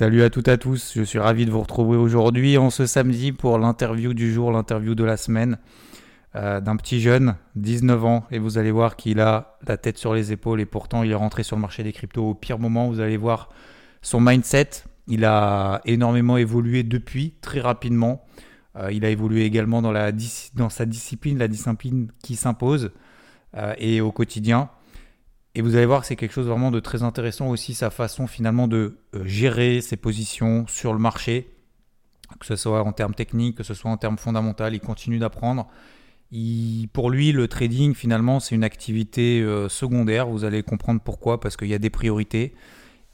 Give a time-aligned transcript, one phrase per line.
[0.00, 2.86] Salut à toutes et à tous, je suis ravi de vous retrouver aujourd'hui en ce
[2.86, 5.58] samedi pour l'interview du jour, l'interview de la semaine
[6.36, 10.14] euh, d'un petit jeune, 19 ans, et vous allez voir qu'il a la tête sur
[10.14, 12.88] les épaules et pourtant il est rentré sur le marché des cryptos au pire moment,
[12.88, 13.50] vous allez voir
[14.00, 14.70] son mindset,
[15.06, 18.24] il a énormément évolué depuis, très rapidement,
[18.76, 22.92] Euh, il a évolué également dans, sa discipline, la discipline qui s'impose
[23.54, 24.70] euh, et au quotidien.
[25.54, 28.26] Et vous allez voir que c'est quelque chose vraiment de très intéressant aussi, sa façon
[28.26, 31.50] finalement de euh, gérer ses positions sur le marché,
[32.38, 35.66] que ce soit en termes techniques, que ce soit en termes fondamentaux, il continue d'apprendre.
[36.92, 40.28] Pour lui, le trading, finalement, c'est une activité euh, secondaire.
[40.28, 42.54] Vous allez comprendre pourquoi, parce qu'il y a des priorités.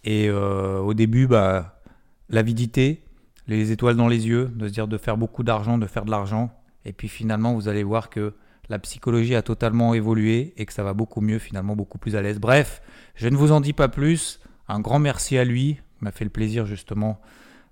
[0.05, 1.81] Et euh, au début, bah,
[2.29, 3.03] l'avidité,
[3.47, 6.11] les étoiles dans les yeux, de se dire de faire beaucoup d'argent, de faire de
[6.11, 6.53] l'argent.
[6.85, 8.35] Et puis finalement, vous allez voir que
[8.69, 12.23] la psychologie a totalement évolué et que ça va beaucoup mieux, finalement, beaucoup plus à
[12.23, 12.39] l'aise.
[12.39, 12.83] Bref,
[13.15, 14.41] je ne vous en dis pas plus.
[14.69, 15.79] Un grand merci à lui.
[16.01, 17.21] Il m'a fait le plaisir, justement,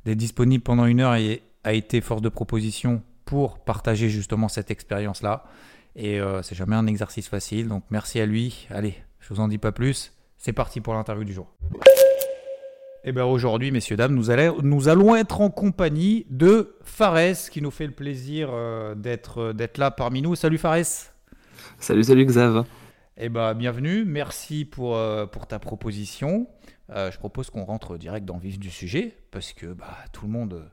[0.04, 4.70] d'être disponible pendant une heure et a été force de proposition pour partager justement cette
[4.70, 5.44] expérience-là.
[5.96, 7.68] Et euh, c'est jamais un exercice facile.
[7.68, 8.66] Donc merci à lui.
[8.70, 10.12] Allez, je vous en dis pas plus.
[10.38, 11.54] C'est parti pour l'interview du jour.
[13.06, 17.60] Et bien aujourd'hui, messieurs, dames, nous, allons- nous allons être en compagnie de Fares qui
[17.60, 20.34] nous fait le plaisir euh, d'être d'être là parmi nous.
[20.34, 21.12] Salut Fares.
[21.78, 22.64] Salut, salut Xav.
[23.18, 26.48] Eh ben, bienvenue, merci pour, euh, pour ta proposition.
[26.90, 30.24] Euh, je propose qu'on rentre direct dans le vif du sujet, parce que bah, tout
[30.24, 30.64] le monde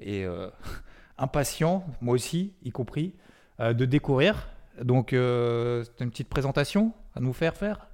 [0.00, 0.48] est euh,
[1.18, 3.14] impatient, moi aussi, y compris,
[3.60, 4.48] euh, de découvrir.
[4.80, 7.88] Donc, euh, c'est une petite présentation à nous faire faire?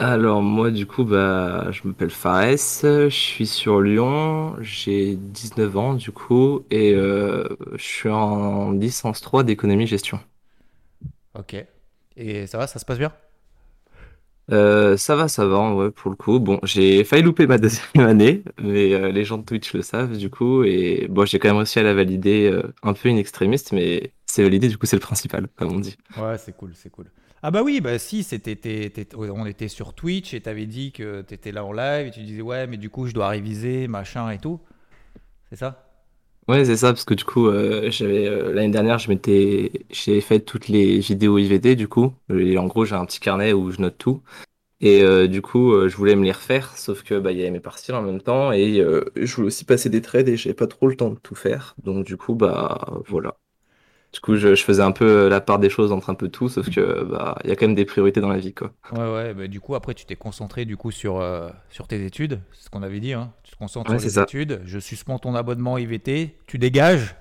[0.00, 5.94] Alors moi du coup bah je m'appelle Fares, je suis sur Lyon, j'ai 19 ans
[5.94, 7.46] du coup et euh,
[7.76, 10.18] je suis en licence 3 d'économie gestion.
[11.34, 11.56] Ok.
[12.16, 13.12] Et ça va, ça se passe bien?
[14.52, 16.40] Euh, ça va, ça va, ouais, pour le coup.
[16.40, 20.16] Bon, j'ai failli louper ma deuxième année, mais euh, les gens de Twitch le savent
[20.16, 23.16] du coup et bon j'ai quand même réussi à la valider euh, un peu in
[23.16, 25.96] extremis, mais c'est validé du coup c'est le principal comme on dit.
[26.16, 27.10] Ouais, c'est cool, c'est cool.
[27.42, 28.58] Ah bah oui, bah si, c'était,
[29.16, 32.42] on était sur Twitch et t'avais dit que t'étais là en live et tu disais
[32.42, 34.60] ouais, mais du coup je dois réviser, machin et tout.
[35.50, 35.86] C'est ça?
[36.48, 40.20] Ouais, c'est ça, parce que du coup, euh, j'avais euh, l'année dernière, je m'étais, j'ai
[40.20, 42.12] fait toutes les vidéos IVD, du coup.
[42.34, 44.22] Et en gros, j'ai un petit carnet où je note tout.
[44.80, 47.50] Et euh, du coup, je voulais me les refaire, sauf que bah, il y avait
[47.50, 48.82] mes partiels en même temps, et
[49.16, 51.76] je voulais aussi passer des trades et j'avais pas trop le temps de tout faire.
[51.84, 53.36] Donc du coup, bah voilà.
[54.12, 56.28] Du coup, je, je faisais un peu euh, la part des choses entre un peu
[56.28, 58.72] tout, sauf que bah il y a quand même des priorités dans la vie, quoi.
[58.92, 62.04] Ouais, ouais, bah, du coup, après, tu t'es concentré du coup sur, euh, sur tes
[62.04, 63.32] études, c'est ce qu'on avait dit, hein.
[63.44, 64.26] Tu te concentres Ouais, sur les ça.
[64.26, 67.14] études, je suspends ton abonnement IVT, tu dégages,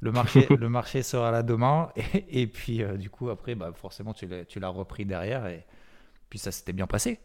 [0.00, 3.72] le marché, le marché sera là demain, et, et puis euh, du coup, après, bah,
[3.74, 5.66] forcément, tu l'as, tu l'as repris derrière, et
[6.30, 7.20] puis ça s'était bien passé.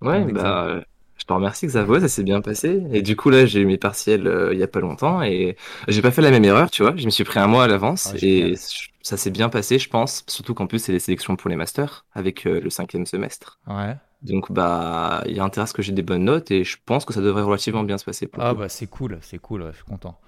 [0.00, 0.82] Ouais, bah,
[1.18, 2.82] je te remercie, Xavier, ça s'est bien passé.
[2.92, 5.56] Et du coup, là, j'ai eu mes partiels euh, il y a pas longtemps et
[5.88, 6.96] j'ai pas fait la même erreur, tu vois.
[6.96, 8.52] Je me suis pris un mois à l'avance Ah, génial.
[8.52, 8.54] et
[9.02, 10.24] ça s'est bien passé, je pense.
[10.28, 13.58] Surtout qu'en plus, c'est les sélections pour les masters avec euh, le cinquième semestre.
[13.66, 13.96] Ouais.
[14.22, 16.76] Donc, bah, il y a intérêt à ce que j'ai des bonnes notes et je
[16.84, 18.60] pense que ça devrait relativement bien se passer pour le Ah coup.
[18.60, 20.20] bah c'est cool, c'est cool, ouais, je suis content.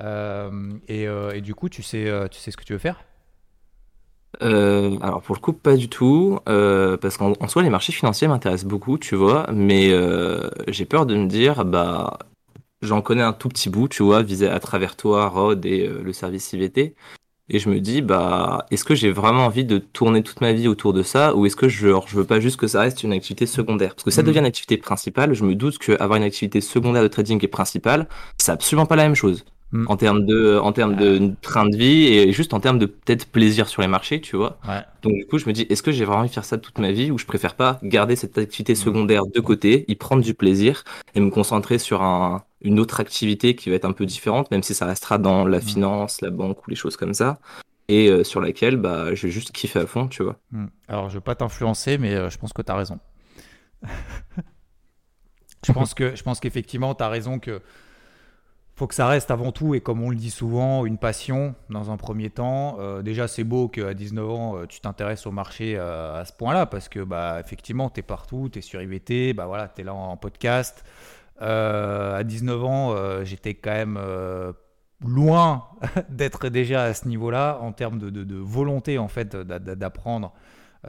[0.00, 2.78] Euh, et, euh, et du coup, tu sais, euh, tu sais ce que tu veux
[2.80, 3.04] faire?
[4.42, 7.92] Euh, alors pour le coup, pas du tout, euh, parce qu'en en soi, les marchés
[7.92, 12.18] financiers m'intéressent beaucoup, tu vois, mais euh, j'ai peur de me dire, bah,
[12.82, 16.02] j'en connais un tout petit bout, tu vois, visé à travers toi, Rod et euh,
[16.02, 16.94] le service IVT,
[17.50, 20.68] et je me dis, bah, est-ce que j'ai vraiment envie de tourner toute ma vie
[20.68, 23.12] autour de ça, ou est-ce que je, je veux pas juste que ça reste une
[23.12, 23.94] activité secondaire?
[23.96, 24.28] Parce que ça Mhm.
[24.28, 28.08] devient une activité principale, je me doute qu'avoir une activité secondaire de trading et principale,
[28.38, 29.86] c'est absolument pas la même chose Mhm.
[29.88, 33.26] en termes de, en termes de train de vie et juste en termes de peut-être
[33.30, 34.58] plaisir sur les marchés, tu vois.
[34.68, 34.82] Ouais.
[35.02, 36.78] Donc du coup, je me dis, est-ce que j'ai vraiment envie de faire ça toute
[36.78, 38.78] ma vie ou je préfère pas garder cette activité Mhm.
[38.78, 40.82] secondaire de côté, y prendre du plaisir
[41.14, 44.62] et me concentrer sur un, une autre activité qui va être un peu différente, même
[44.64, 45.62] si ça restera dans la Mhm.
[45.62, 47.38] finance, la banque ou les choses comme ça,
[47.88, 50.36] et euh, sur laquelle bah, je vais juste kiffer à fond, tu vois.
[50.88, 52.98] Alors, je veux pas t'influencer, mais euh, je pense que tu as raison.
[55.66, 57.60] je pense que je pense qu'effectivement, tu as raison que
[58.80, 61.90] faut que ça reste avant tout, et comme on le dit souvent, une passion dans
[61.90, 62.78] un premier temps.
[62.80, 66.32] Euh, déjà, c'est beau qu'à 19 ans, euh, tu t'intéresses au marché euh, à ce
[66.32, 69.82] point-là, parce que bah, effectivement, tu es partout, tu es sur IVT, bah, voilà, tu
[69.82, 70.82] es là en, podcast.
[71.40, 74.00] à 19 ans, j'étais quand même
[75.04, 75.66] loin
[76.08, 80.32] d'être déjà à ce niveau-là en termes de, volonté en fait d'apprendre,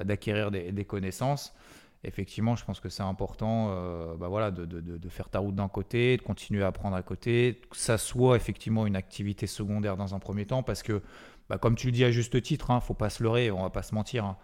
[0.01, 1.53] d'acquérir des, connaissances
[2.03, 6.17] effectivement, je pense que c'est important euh, bah voilà, de, faire ta route d'un côté,
[6.17, 10.19] de continuer à apprendre à côté, que ça soit effectivement une activité secondaire dans un
[10.19, 11.01] premier temps, parce que,
[11.49, 13.51] bah, comme tu le dis à juste titre, il hein, ne faut pas se leurrer,
[13.51, 14.25] on va pas se mentir.
[14.25, 14.37] Hein.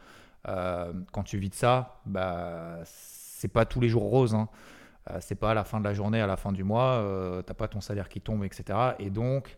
[0.48, 4.36] Euh, quand tu vis de ça, bah, c'est pas tous les jours rose.
[4.36, 4.50] Hein.
[5.10, 7.03] Euh, c'est pas à la fin de la journée, à la fin du mois,
[7.45, 8.77] t'as pas ton salaire qui tombe, etc.
[9.00, 9.57] Et donc,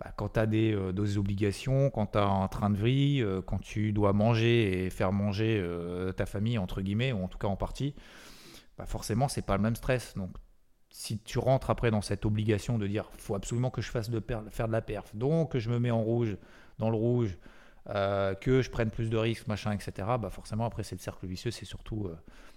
[0.00, 3.40] bah, quand tu as euh, des, obligations, quand tu as un train de vie, euh,
[3.40, 7.38] quand tu dois manger et faire manger euh, ta famille, entre guillemets, ou en tout
[7.38, 7.94] cas en partie,
[8.76, 10.14] bah forcément, c'est pas le même stress.
[10.16, 10.36] Donc,
[10.90, 14.22] si tu rentres après dans cette obligation de dire faut absolument que je fasse de
[14.50, 16.36] faire de la perf, donc que je me mets en rouge,
[16.78, 17.38] dans le rouge,
[17.86, 21.50] que je prenne plus de risques, machin, etc., bah forcément, après, c'est le cercle vicieux,
[21.50, 22.10] c'est surtout,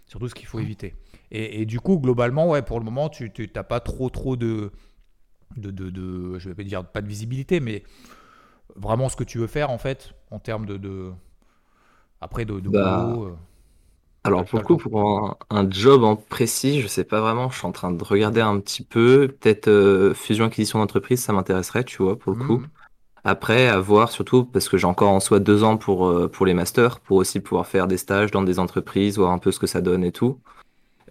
[0.07, 0.95] ce qu'il faut éviter.
[1.31, 4.71] Et, et, du coup, globalement, ouais, pour le moment, tu n'as pas trop, trop de
[5.57, 7.83] de, de, de, je vais pas dire pas de visibilité, mais
[8.75, 11.11] vraiment ce que tu veux faire en fait en termes de, de
[12.21, 13.31] après de, bah, euh,
[14.23, 17.49] alors pour le coup, pour un, job en précis, je sais pas vraiment.
[17.49, 19.33] Je suis en train de regarder un petit peu.
[19.39, 22.57] Peut-être euh, fusion acquisition d'entreprise, ça m'intéresserait, tu vois, pour le coup.
[22.57, 22.67] Mmh.
[23.23, 26.45] Après, à voir surtout parce que j'ai encore en soi deux ans pour, euh, pour
[26.45, 29.59] les masters, pour aussi pouvoir faire des stages dans des entreprises, voir un peu ce
[29.59, 30.39] que ça donne et tout.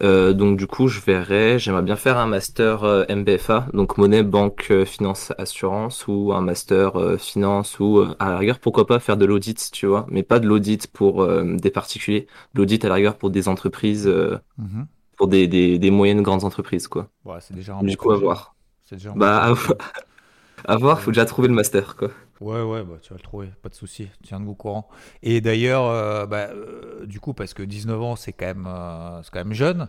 [0.02, 1.58] Euh, donc du coup, je verrai.
[1.58, 6.40] J'aimerais bien faire un master euh, MBFA, donc monnaie, banque, euh, finance, assurance, ou un
[6.40, 10.38] master finance, ou à la rigueur, pourquoi pas faire de l'audit, tu vois, mais pas
[10.38, 14.86] de l'audit pour des particuliers, l'audit à la rigueur pour des entreprises, mhm.
[15.16, 17.08] pour des, des, des, moyennes grandes entreprises, quoi.
[17.24, 18.54] Ouais, c'est déjà un du coup, à voir.
[18.90, 19.52] Déjà bah,
[20.66, 22.10] à, à voir, faut déjà trouver le master, quoi.
[22.40, 24.88] Ouais, ouais, bah, tu vas le trouver, pas de souci, tiens-nous au courant.
[25.23, 29.20] Et d'ailleurs, euh, bah, euh, du coup, parce que 19 ans, c'est quand même, euh,
[29.32, 29.88] quand même jeune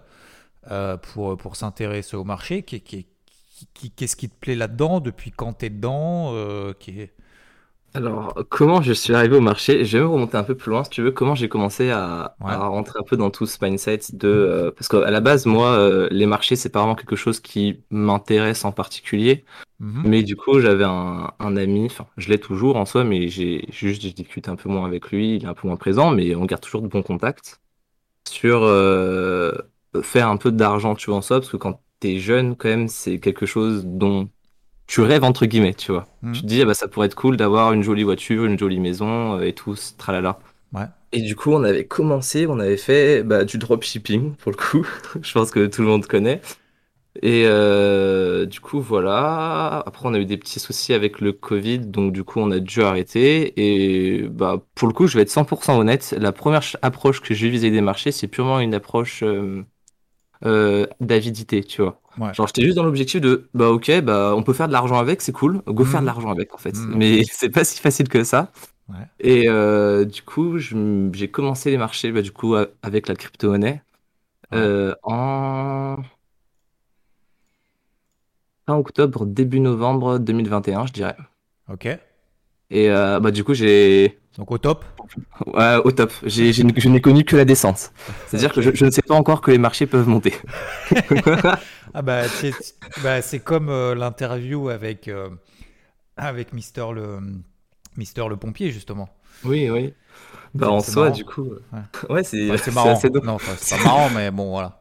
[1.02, 6.34] pour, pour s'intéresser au marché, qu'est-ce qui te plaît là-dedans Depuis quand tu es dedans
[6.80, 7.10] qui.
[7.94, 9.84] Alors, comment je suis arrivé au marché?
[9.84, 11.12] Je vais me remonter un peu plus loin, si tu veux.
[11.12, 14.28] Comment j'ai commencé à, rentrer un peu dans tout ce mindset de...
[14.28, 17.80] Euh, parce qu'à la base, moi, euh, les marchés, c'est pas vraiment quelque chose qui
[17.90, 19.44] m'intéresse en particulier.
[19.80, 20.04] Mhm.
[20.06, 24.04] Mais du coup, j'avais un, ami, enfin, je l'ai toujours en soi, mais j'ai juste,
[24.04, 26.46] je discute un peu moins avec lui, il est un peu moins présent, mais on
[26.46, 27.60] garde toujours de bons contacts
[28.28, 29.54] sur euh,
[30.04, 32.88] faire un peu d'argent, tu vois, en soi, parce que quand t'es jeune, quand même,
[32.88, 34.30] c'est quelque chose dont
[34.90, 36.08] tu rêves entre guillemets, tu vois.
[36.24, 36.32] Hmm.
[36.32, 38.80] Tu te dis, ah bah, ça pourrait être cool d'avoir une jolie voiture, une jolie
[38.80, 40.40] maison euh, et tout, tralala.
[40.74, 40.86] Ouais.
[41.12, 44.88] Et du coup, on avait commencé, on avait fait bah, du dropshipping, pour le coup.
[45.22, 46.42] Je pense que tout le monde connaît.
[47.22, 49.84] Et euh, du coup, voilà.
[49.86, 52.60] Après, on a eu des petits soucis avec le Covid, donc du coup, on a
[52.60, 53.54] dû arrêter.
[53.58, 56.16] Et bah, pour le coup, je vais être 100% honnête.
[56.18, 59.64] La première approche que j'ai visée des marchés, c'est purement une approche euh,
[60.46, 62.02] euh, d'avidité, tu vois.
[62.34, 65.22] Genre, j'étais juste dans l'objectif de, bah ok, bah on peut faire de l'argent avec,
[65.22, 66.08] c'est cool, go faire de mmh.
[66.08, 66.76] l'argent avec en fait.
[66.76, 66.94] Mmh.
[66.96, 68.52] Mais c'est pas si facile que ça.
[69.20, 73.84] Et euh, du coup, j'ai commencé les marchés, bah, du coup, avec la crypto-monnaie
[74.54, 75.98] euh, en
[78.66, 81.18] fin octobre, début novembre 2021, je dirais.
[81.72, 81.86] Ok.
[82.72, 84.86] Et euh, bah du coup, j'ai donc au top
[85.48, 86.14] Ouais, au top.
[86.24, 87.92] J'ai, je n'ai connu que la descente.
[88.28, 90.34] C'est-à-dire que je, ne sais pas encore que les marchés peuvent monter.
[91.94, 92.54] ah bah, c'est,
[93.04, 95.30] bah, c'est comme euh, l'interview avec, euh,
[96.16, 97.20] avec Mister le,
[97.98, 99.10] Mister le pompier, justement.
[99.44, 99.94] Oui, oui.
[100.54, 101.50] Bah, en soi, du coup.
[102.10, 102.98] Ouais, c'est, c'est marrant.
[103.24, 104.79] non, c'est pas marrant, mais bon, voilà.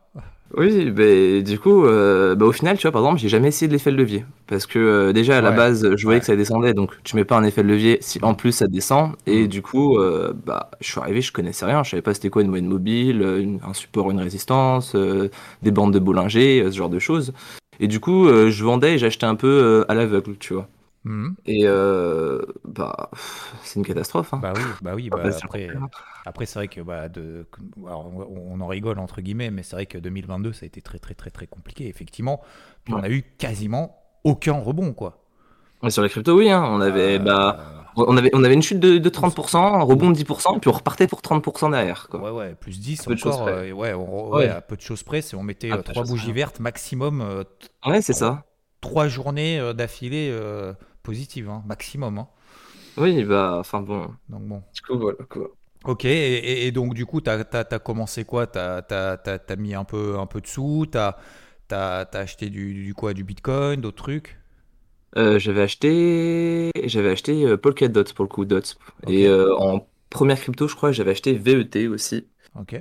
[0.57, 3.69] Oui, bah, du coup, euh, bah, au final, tu vois, par exemple, j'ai jamais essayé
[3.69, 4.25] de l'effet de levier.
[4.47, 7.27] Parce que euh, déjà, à la base, je voyais que ça descendait, donc tu mets
[7.27, 9.13] pas un effet de levier si en plus ça descend.
[9.27, 9.49] Et mm.
[9.49, 12.41] du coup, euh, bah, je suis arrivé, je connaissais rien, je savais pas c'était quoi
[12.43, 14.97] une moyenne mobile, un support, une résistance,
[15.63, 17.35] des bandes de Bollinger, ce genre de choses.
[17.79, 20.67] Et du coup, je vendais et j'achetais un peu à l'aveugle, tu vois.
[21.05, 21.37] Mhm.
[21.47, 23.11] Et euh, bah,
[23.63, 24.35] c'est une catastrophe.
[24.35, 24.41] Hein.
[24.43, 25.09] Bah oui, bah oui.
[25.09, 25.69] Bah, après,
[26.27, 29.99] après c'est vrai que bah, de, on, en rigole entre guillemets, mais c'est vrai que
[29.99, 31.89] 2022 ça a été très très très très compliqué.
[31.89, 32.43] Effectivement,
[32.89, 35.25] on a eu quasiment aucun rebond quoi.
[35.89, 36.51] sur les cryptos, oui.
[36.51, 39.83] Hein, on avait euh, bah, on avait, on avait une chute de, de 30%, un
[39.83, 42.09] rebond de 10%, puis on repartait pour 30% derrière.
[42.09, 42.21] Quoi.
[42.21, 43.47] Ouais, ouais, plus 10 peu encore.
[43.47, 47.45] De euh, ouais, ouais, à peu de choses près, on mettait trois bougies vertes maximum.
[47.87, 48.45] ouais, c'est ça.
[48.81, 50.33] Trois journées d'affilée
[51.09, 52.19] positive, hein, maximum.
[52.19, 52.29] Hein.
[52.99, 54.11] Oui, bah, enfin bon.
[54.29, 54.63] Donc bon.
[54.75, 55.51] Du coup, voilà quoi.
[55.85, 58.47] Ok, et, donc du coup, tu as, as, commencé quoi?
[58.47, 60.85] Tu as, as, mis un peu, un peu de sous?
[60.93, 61.17] Tu as,
[62.13, 63.15] acheté du, du, quoi?
[63.15, 64.39] Du bitcoin, d'autres trucs?
[65.17, 68.77] Euh, j'avais acheté, j'avais acheté euh, Polkadot pour le coup, Dots.
[69.07, 72.27] Et euh, en première crypto, je crois, j'avais acheté VET aussi.
[72.55, 72.75] Ok.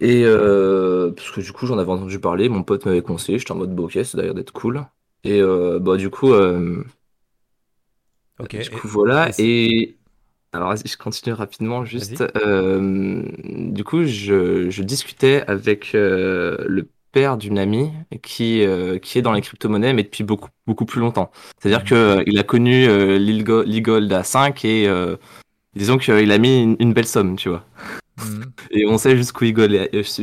[0.00, 3.52] Et euh, parce que du coup, j'en avais entendu parler, mon pote m'avait conseillé, j'étais
[3.52, 4.84] en mode, bah, ok, ça a l'air d'être cool.
[5.22, 6.32] Et euh, bah, du coup,
[8.38, 8.50] Ok.
[8.56, 9.30] du Et- coup, voilà.
[9.38, 9.96] et
[10.52, 12.22] alors, je continue rapidement, juste.
[12.36, 13.22] Euh,
[13.72, 17.90] du coup, je, je discutais avec euh, le père d'une amie
[18.22, 21.32] qui, euh, qui est dans les crypto-monnaies, mais depuis beaucoup, beaucoup plus longtemps.
[21.58, 21.88] C'est-à-dire Mhm.
[21.88, 24.88] que euh, il a connu l'e-gold à 5 et
[25.74, 27.64] disons qu'il a mis une, une belle somme, tu vois.
[28.18, 28.44] Mhm.
[28.70, 29.44] Et on sait jusqu'où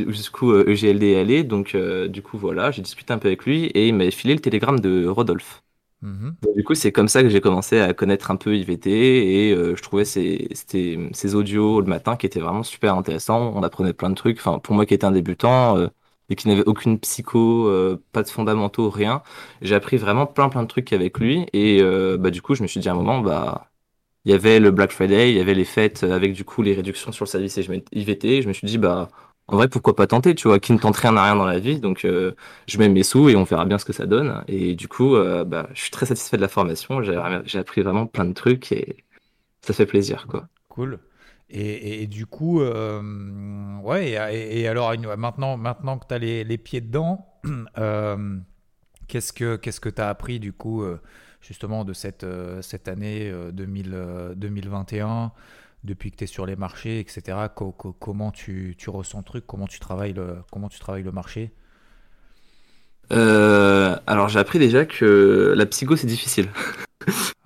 [0.08, 1.76] jusqu'où EGLD est allé, donc
[2.08, 4.80] du coup voilà, j'ai discuté un peu avec lui et il m'avait filé le télégramme
[4.80, 5.62] de Rodolphe.
[6.02, 6.36] Mhm.
[6.56, 9.76] Du coup, c'est comme ça que j'ai commencé à connaître un peu IVT et euh,
[9.76, 13.52] je trouvais ces, ces audios le matin qui étaient vraiment super intéressants.
[13.54, 14.38] On apprenait plein de trucs.
[14.38, 15.88] Enfin, pour moi qui étais un débutant euh,
[16.28, 19.22] et qui n'avait aucune psycho, euh, pas de fondamentaux, rien,
[19.60, 21.80] j'ai appris vraiment plein plein de trucs avec lui et
[22.18, 23.70] bah du coup, je me suis dit à un moment, bah
[24.24, 26.74] il y avait le Black Friday, il y avait les fêtes avec du coup les
[26.74, 27.56] réductions sur le service
[27.92, 28.42] IVT.
[28.42, 29.08] Je me suis dit, bah,
[29.52, 31.58] en vrai, pourquoi pas tenter, tu vois, qui ne tente rien n'a rien dans la
[31.58, 31.78] vie.
[31.78, 32.32] Donc, euh,
[32.66, 34.42] je mets mes sous et on verra bien ce que ça donne.
[34.48, 37.02] Et du coup, euh, bah, je suis très satisfait de la formation.
[37.02, 39.04] J'ai appris vraiment plein de trucs et
[39.60, 40.48] ça fait plaisir, quoi.
[40.70, 40.98] Cool.
[41.50, 43.02] Et, du coup, euh,
[43.82, 47.26] ouais, et, alors maintenant, maintenant que tu as les, les pieds dedans,
[49.06, 50.82] qu'est-ce que qu'est-ce que tu as appris du coup,
[51.42, 52.24] justement, de cette,
[52.62, 55.32] cette année euh, 2000, euh, 2021,
[55.84, 57.48] depuis que tu es sur les marchés, etc.
[57.48, 61.02] Co- co- comment tu, tu ressens le truc, comment tu travailles le, comment tu travailles
[61.04, 61.52] le marché?
[63.12, 66.48] Euh, alors, j'ai appris déjà que la psycho, c'est difficile.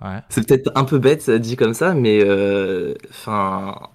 [0.01, 0.21] Ouais.
[0.29, 2.93] C'est peut-être un peu bête dit comme ça, mais euh,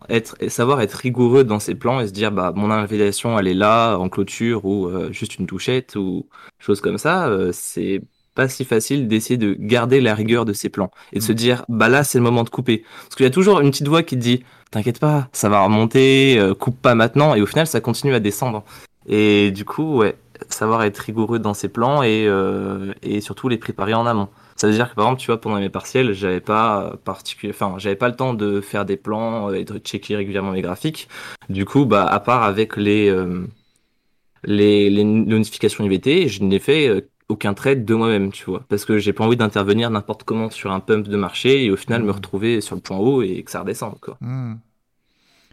[0.08, 3.54] être savoir être rigoureux dans ses plans et se dire bah mon invalidation elle est
[3.54, 8.02] là en clôture ou euh, juste une touchette ou chose comme ça, c'est
[8.34, 11.34] pas si facile d'essayer de garder la rigueur de ses plans et de se Mm.
[11.34, 13.88] dire bah là c'est le moment de couper parce qu'il y a toujours une petite
[13.88, 17.46] voix qui te dit t'inquiète pas ça va remonter euh, coupe pas maintenant et au
[17.46, 18.64] final ça continue à descendre
[19.06, 20.16] et du coup ouais
[20.48, 24.28] savoir être rigoureux dans ses plans et euh, et surtout les préparer en amont.
[24.56, 27.74] Ça veut dire que par exemple, tu vois, pendant mes partiels, j'avais pas particulier, enfin,
[27.78, 31.08] j'avais pas le temps de faire des plans et de checker régulièrement mes graphiques.
[31.48, 33.46] Du coup, bah, à part avec les euh,
[34.44, 36.88] les, les notifications IVT, je n'ai fait
[37.32, 40.72] aucun trade de moi-même, tu vois, parce que j'ai pas envie d'intervenir n'importe comment sur
[40.72, 43.50] un pump de marché et au final me retrouver sur le point haut et que
[43.50, 44.20] ça redescende, quoi.
[44.20, 44.62] Hmm.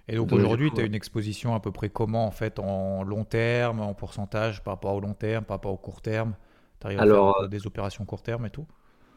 [0.10, 3.24] Et donc aujourd'hui, tu as une exposition à peu près comment en fait en long
[3.26, 6.36] terme, en pourcentage par rapport au long terme, par rapport au court terme?
[6.80, 8.68] Tu arrives à faire Alors, peu des opérations court terme et tout?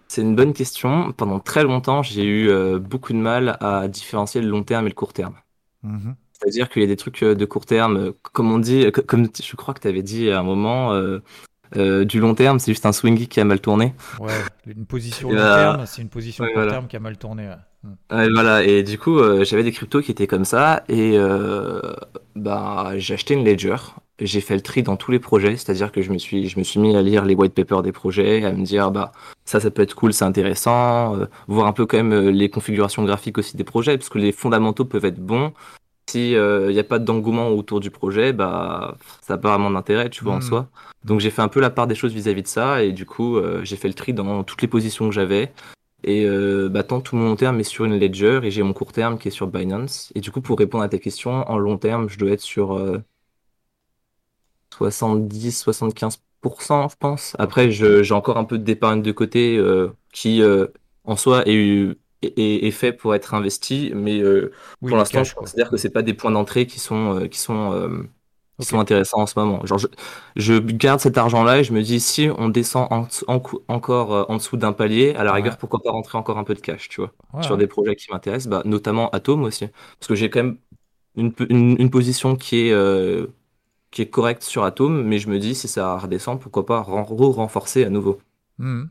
[0.09, 1.13] C'est une bonne question.
[1.13, 4.91] Pendant très longtemps, j'ai eu euh, beaucoup de mal à différencier le long terme et
[4.91, 5.37] le court terme.
[5.83, 6.17] Mhm.
[6.33, 8.91] C'est-à-dire qu'il y a des trucs euh, de court terme, euh, comme on dit, euh,
[8.91, 11.21] co- comme je crois que tu avais dit à un moment, euh,
[11.77, 13.95] euh, du long terme, c'est juste un swingy qui a mal tourné.
[14.21, 14.33] Ouais,
[14.67, 16.73] une position long bah, terme, c'est une position ouais, voilà.
[16.73, 17.49] terme qui a mal tourné.
[17.49, 17.57] ouais.
[17.85, 18.17] Hmm.
[18.17, 21.81] Ouais, voilà, et du coup, euh, j'avais des cryptos qui étaient comme ça, et euh,
[22.37, 23.77] bah, j'ai acheté une ledger.
[24.21, 26.65] J'ai fait le tri dans tous les projets, c'est-à-dire que je me suis, je me
[26.65, 29.11] suis mis à lire les white papers des projets, à me dire, bah,
[29.45, 32.49] ça, ça peut être cool, c'est intéressant, euh, voir un peu quand même euh, les
[32.49, 35.53] configurations graphiques aussi des projets, parce que les fondamentaux peuvent être bons.
[36.09, 40.11] Si il n'y a pas d'engouement autour du projet, bah, ça n'a pas vraiment d'intérêt,
[40.11, 40.43] tu vois, en Mhm.
[40.43, 40.69] soi.
[41.05, 43.37] Donc j'ai fait un peu la part des choses vis-à-vis de ça, et du coup,
[43.37, 45.53] euh, j'ai fait le tri dans toutes les positions que j'avais.
[46.05, 48.73] Et euh, bah, tant tout mon long terme est sur une ledger et j'ai mon
[48.73, 50.13] court terme qui est sur Binance.
[50.15, 52.77] Et du coup, pour répondre à ta question, en long terme, je dois être sur
[52.77, 52.99] euh,
[54.71, 57.37] 70-75%, je pense.
[57.39, 60.67] Après, j'ai encore un peu d'épargne de côté euh, qui, euh,
[61.05, 61.89] en soi, est,
[62.23, 63.93] est, fait pour être investi.
[63.95, 67.21] Mais euh, Oui, pour l'instant, je considère que c'est pas des points d'entrée qui sont,
[67.21, 68.03] euh, qui sont, euh,
[68.61, 69.65] qui sont intéressants en ce moment.
[69.67, 69.87] Genre, je,
[70.37, 74.37] je garde cet argent-là et je me dis, si on descend en, en encore en
[74.37, 75.33] dessous d'un palier, à la Ouais.
[75.33, 77.97] rigueur, pourquoi pas rentrer encore un peu de cash, tu vois, Ouais, sur des projets
[77.97, 79.69] qui m'intéressent, bah, notamment Atom aussi.
[79.99, 80.59] Parce que j'ai quand même
[81.17, 83.27] une, une, une position qui est, euh,
[83.93, 87.05] qui est correcte sur Atom, mais je me dis, si ça redescend, pourquoi pas ren-
[87.05, 88.21] re-renforcer à nouveau.
[88.59, 88.91] Mhm.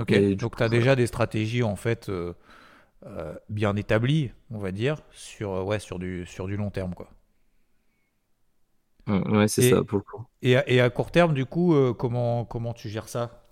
[0.00, 2.32] Ok, Et du donc tu as déjà des stratégies en fait euh,
[3.06, 6.94] euh, bien établies, on va dire, sur, euh, ouais, sur, du, sur du long terme.
[6.94, 7.10] Quoi.
[9.06, 10.26] Mm, Ouais, c'est Et, ça, pour le coup.
[10.42, 13.44] et, à, et à court terme, du coup, euh, comment, comment tu gères ça?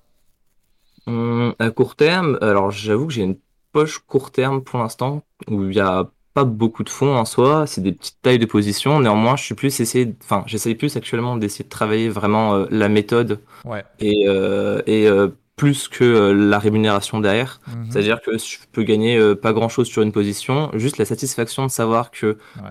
[1.07, 3.41] Hum, à court terme, alors j'avoue que j'ai une
[3.73, 7.67] poche court terme pour l'instant où il y a pas beaucoup de fonds en soi,
[7.67, 9.01] c'est des petites tailles de position.
[9.01, 12.89] Néanmoins, je suis plus essayé, enfin, j'essaye plus actuellement d'essayer de travailler vraiment euh, la
[12.89, 13.85] méthode Ouais.
[14.01, 15.09] et, euh, et
[15.59, 17.61] plus que euh, la rémunération derrière.
[17.67, 17.91] Mhm.
[17.91, 21.71] C'est-à-dire que je peux gagner euh, pas grand-chose sur une position, juste la satisfaction de
[21.71, 22.71] savoir que Ouais.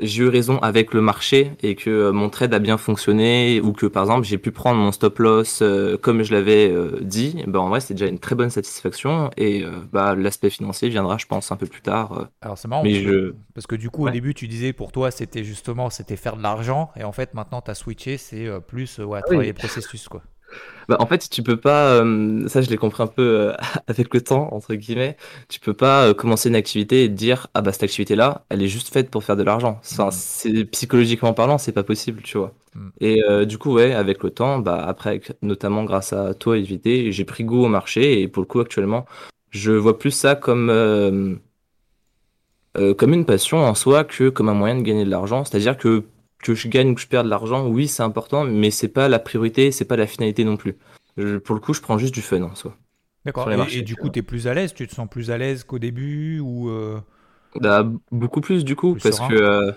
[0.00, 3.72] j'ai eu raison avec le marché et que euh, mon trade a bien fonctionné ou
[3.72, 5.62] que par exemple j'ai pu prendre mon stop loss
[6.02, 10.14] comme je l'avais dit, ben en vrai c'est déjà une très bonne satisfaction et bah,
[10.14, 12.28] l'aspect financier viendra je pense un peu plus tard.
[12.42, 13.10] Alors c'est marrant mais parce, je...
[13.10, 16.36] que, parce que du coup au début tu disais pour toi c'était justement c'était faire
[16.36, 20.08] de l'argent et en fait maintenant tu as switché c'est plus ouais, travailler le processus
[20.08, 20.22] quoi.
[20.88, 23.52] Bah, en fait, tu peux pas, euh, ça je l'ai compris un peu euh,
[23.88, 25.16] avec le temps, entre guillemets,
[25.48, 28.62] tu peux pas euh, commencer une activité et te dire, ah bah cette activité-là, elle
[28.62, 29.80] est juste faite pour faire de l'argent.
[29.84, 30.12] Enfin, mm.
[30.12, 32.54] c'est psychologiquement parlant, c'est pas possible, tu vois.
[32.74, 32.88] Mm.
[33.00, 37.24] Et du coup, ouais, avec le temps, bah après, notamment grâce à toi, Évité, j'ai
[37.24, 39.04] pris goût au marché et pour le coup, actuellement,
[39.50, 41.38] je vois plus ça comme
[42.96, 45.44] comme une passion en soi que comme un moyen de gagner de l'argent.
[45.44, 46.04] C'est-à-dire que
[46.42, 49.08] que je gagne ou que je perds de l'argent, oui, c'est important, mais c'est pas
[49.08, 50.76] la priorité, c'est pas la finalité non plus.
[51.44, 52.76] pour le coup, je prends juste du fun en soi.
[53.24, 53.50] D'accord.
[53.70, 55.78] Et, du coup, tu es plus à l'aise Tu te sens plus à l'aise qu'au
[55.78, 56.98] début ou euh,
[57.60, 59.72] bah, Beaucoup plus du coup, parce que euh,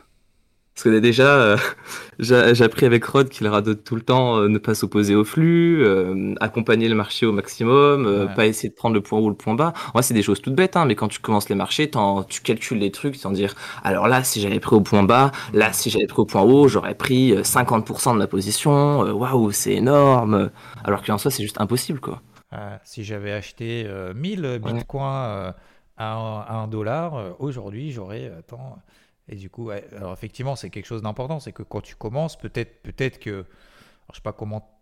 [0.74, 1.58] parce que déjà, euh,
[2.20, 5.84] j'ai appris avec Rod qu'il radote tout le temps euh, ne pas s'opposer au flux,
[5.84, 9.36] euh, accompagner le marché au maximum, pas essayer de prendre le point haut ou le
[9.36, 9.74] point bas.
[9.90, 11.92] En vrai, c'est des choses toutes bêtes, hein, mais quand tu commences les marchés,
[12.30, 15.74] tu calcules les trucs sans dire alors là, si j'avais pris au point bas, là,
[15.74, 19.01] si j'avais pris au point haut, j'aurais pris 50% de ma position.
[19.01, 20.51] Waouh, c'est énorme.
[20.84, 22.22] Alors qu'en soi, c'est juste impossible, quoi.
[22.86, 25.54] si j'avais acheté 1000 bitcoins
[25.98, 28.32] à 1 dollar, aujourd'hui, j'aurais.
[28.40, 28.78] Attends.
[29.28, 32.82] Et du coup, alors effectivement, c'est quelque chose d'important, c'est que quand tu commences, peut-être
[32.82, 33.46] peut-être que, alors,
[34.12, 34.78] je sais pas comment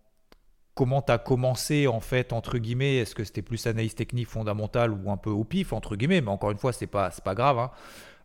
[0.76, 4.92] comment tu as commencé en fait entre guillemets, est-ce que c'était plus analyse technique fondamentale
[4.94, 7.60] ou un peu au pif entre guillemets, mais encore une fois, c'est pas pas grave.
[7.60, 7.72] Hein.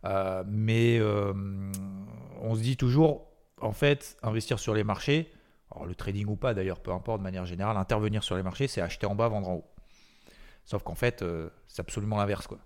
[0.04, 1.32] Euh, mais euh,
[2.42, 3.26] on se dit toujours,
[3.60, 5.32] en fait, investir sur les marchés,
[5.72, 8.68] alors le trading ou pas d'ailleurs, peu importe de manière générale, intervenir sur les marchés,
[8.68, 9.64] c'est acheter en bas, vendre en haut.
[10.64, 12.58] Sauf qu'en fait, euh, c'est absolument l'inverse quoi.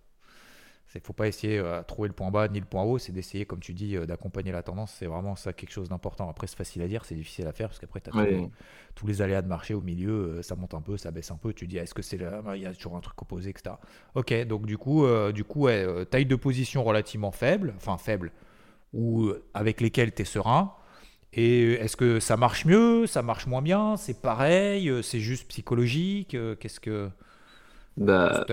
[0.95, 2.97] Il ne faut pas essayer de euh, trouver le point bas ni le point haut,
[2.97, 4.95] c'est d'essayer, comme tu dis, euh, d'accompagner la tendance.
[4.99, 6.31] C'est vraiment ça quelque chose d'important.
[6.31, 8.49] Après, c'est facile à dire, c'est difficile à faire parce qu'après, tu as
[8.95, 11.37] tous, les aléas de marché au milieu, euh, ça monte un peu, ça baisse un
[11.37, 11.53] peu.
[11.53, 13.77] Tu dis, est-ce que c'est là Il y a toujours un truc opposé, etc.
[14.15, 15.69] Ok, donc du coup, du coup
[16.11, 18.33] taille de position relativement faible, enfin faible,
[18.95, 20.73] ou avec lesquelles tu es serein.
[21.35, 26.37] Et est-ce que ça marche mieux Ça marche moins bien C'est pareil C'est juste psychologique
[26.59, 27.11] Qu'est-ce que.
[27.99, 28.47] Bah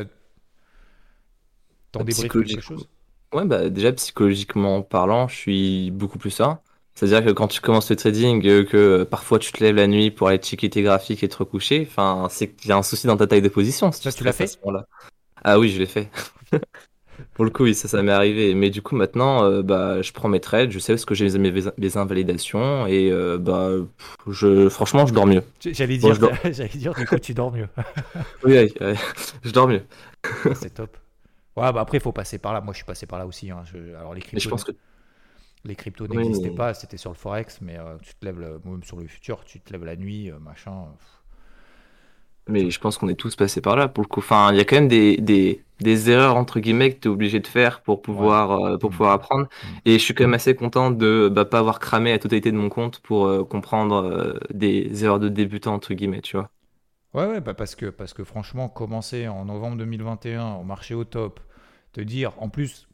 [3.34, 6.60] Ouais, bah, déjà psychologiquement parlant, je suis beaucoup plus sain.
[6.96, 9.88] C'est-à-dire que quand tu commences le trading, euh, que euh, parfois tu te lèves la
[9.88, 12.84] nuit pour aller checker tes graphiques et te recoucher, enfin, c'est qu'il y a un
[12.84, 13.92] souci dans ta taille de position.
[13.92, 14.58] Si tu, l'as fait
[15.44, 16.10] Ah oui, je l'ai fait.
[17.34, 18.56] pour le coup, oui, ça, ça m'est arrivé.
[18.56, 21.38] Mais du coup, maintenant, euh, bah, je prends mes trades, je sais ce que j'ai
[21.38, 23.72] mes, mes, invalidations et bah,
[24.30, 25.44] je, franchement, je dors mieux.
[25.60, 26.14] J'allais dire,
[26.50, 27.68] j'allais dire, du coup, tu dors mieux.
[28.46, 28.74] oui,
[29.44, 29.84] je dors mieux.
[30.54, 30.96] c'est top.
[31.56, 32.62] Ouais, bah après, il faut passer par là.
[32.62, 33.50] Moi, je suis passé par là aussi.
[33.50, 33.64] Hein.
[33.98, 34.74] Alors, les cryptos, je pense que...
[35.64, 36.74] les cryptos n'existaient pas.
[36.74, 39.72] C'était sur le Forex, mais euh, tu te lèves, même sur le futur, tu te
[39.72, 40.86] lèves la nuit, euh, machin.
[42.48, 44.20] Mais je pense qu'on est tous passés par là pour le coup.
[44.20, 47.12] Enfin, il y a quand même des, des, des erreurs entre guillemets que tu es
[47.12, 48.94] obligé de faire pour pouvoir, euh, pour mm.
[48.94, 49.46] pouvoir apprendre.
[49.46, 49.68] Mm.
[49.86, 52.58] Et je suis quand même assez content de bah, pas avoir cramé la totalité de
[52.58, 56.52] mon compte pour comprendre des erreurs de débutant entre guillemets, tu vois.
[57.16, 61.06] Ouais, ouais, bah parce, que, parce que franchement, commencer en novembre 2021 au marché au
[61.06, 61.40] top,
[61.94, 62.90] te dire, en plus,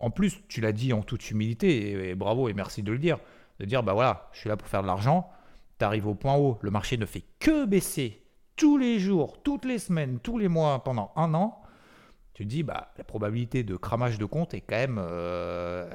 [0.00, 3.18] en plus tu l'as dit en toute humilité, et, bravo et merci de le dire,
[3.60, 5.28] de dire, bah voilà, je suis là pour faire de l'argent,
[5.78, 8.22] tu arrives au point haut, le marché ne fait que baisser
[8.56, 11.60] tous les jours, toutes les semaines, tous les mois pendant un an,
[12.32, 15.86] tu te dis, bah, la probabilité de cramage de compte est quand même euh,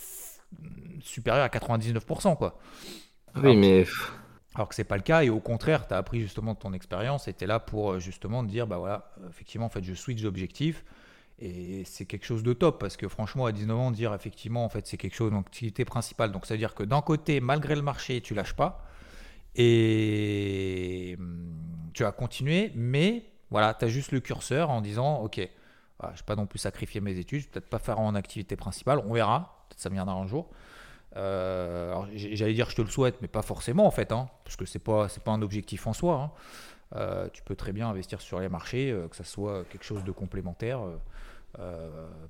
[1.02, 2.38] supérieure à 99%.
[2.38, 2.58] Quoi.
[3.36, 3.84] Oui, mais
[4.58, 6.72] alors que c'est pas le cas, et au contraire, tu as appris justement de ton
[6.72, 9.84] expérience, et tu es là pour euh, justement te dire, bah voilà, effectivement, en fait,
[9.84, 10.84] je switch d'objectif,
[11.38, 14.68] et c'est quelque chose de top, parce que franchement, à 19 ans, dire effectivement, en
[14.68, 16.32] fait, c'est quelque chose d'activité principale.
[16.32, 18.84] Donc, ça veut dire que d'un côté, malgré le marché, tu lâches pas,
[19.54, 21.54] et hum,
[21.94, 26.10] tu as continué, mais voilà, tu as juste le curseur en disant, ok, je ne
[26.10, 29.00] vais pas non plus sacrifier mes études, je vais peut-être pas faire en activité principale,
[29.06, 30.50] on verra, peut-être ça viendra un jour.
[31.16, 34.64] Euh, j'allais dire je te le souhaite, mais pas forcément en fait, hein, parce que
[34.64, 36.22] c'est pas pas un objectif en soi.
[36.22, 36.30] Hein.
[36.96, 40.04] Euh, tu peux très bien investir sur les marchés, euh, que ça soit quelque chose
[40.04, 40.80] de complémentaire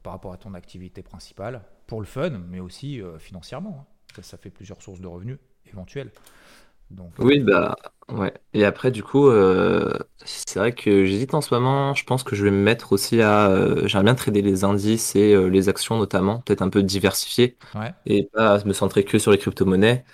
[0.03, 3.87] par rapport à ton activité principale, pour le fun, mais aussi financièrement.
[4.17, 4.23] Hein.
[4.23, 6.11] Ça, fait plusieurs sources de revenus éventuelles.
[6.91, 7.77] Donc, oui, bah
[8.09, 8.33] ouais.
[8.55, 9.31] Et après, du coup,
[10.25, 11.95] c'est vrai que j'hésite en ce moment.
[11.95, 13.55] Je pense que je vais me mettre aussi à.
[13.87, 17.59] J'aimerais bien trader les indices et les actions notamment, peut-être un peu diversifier
[18.07, 20.05] et pas me centrer que sur les crypto-monnaies.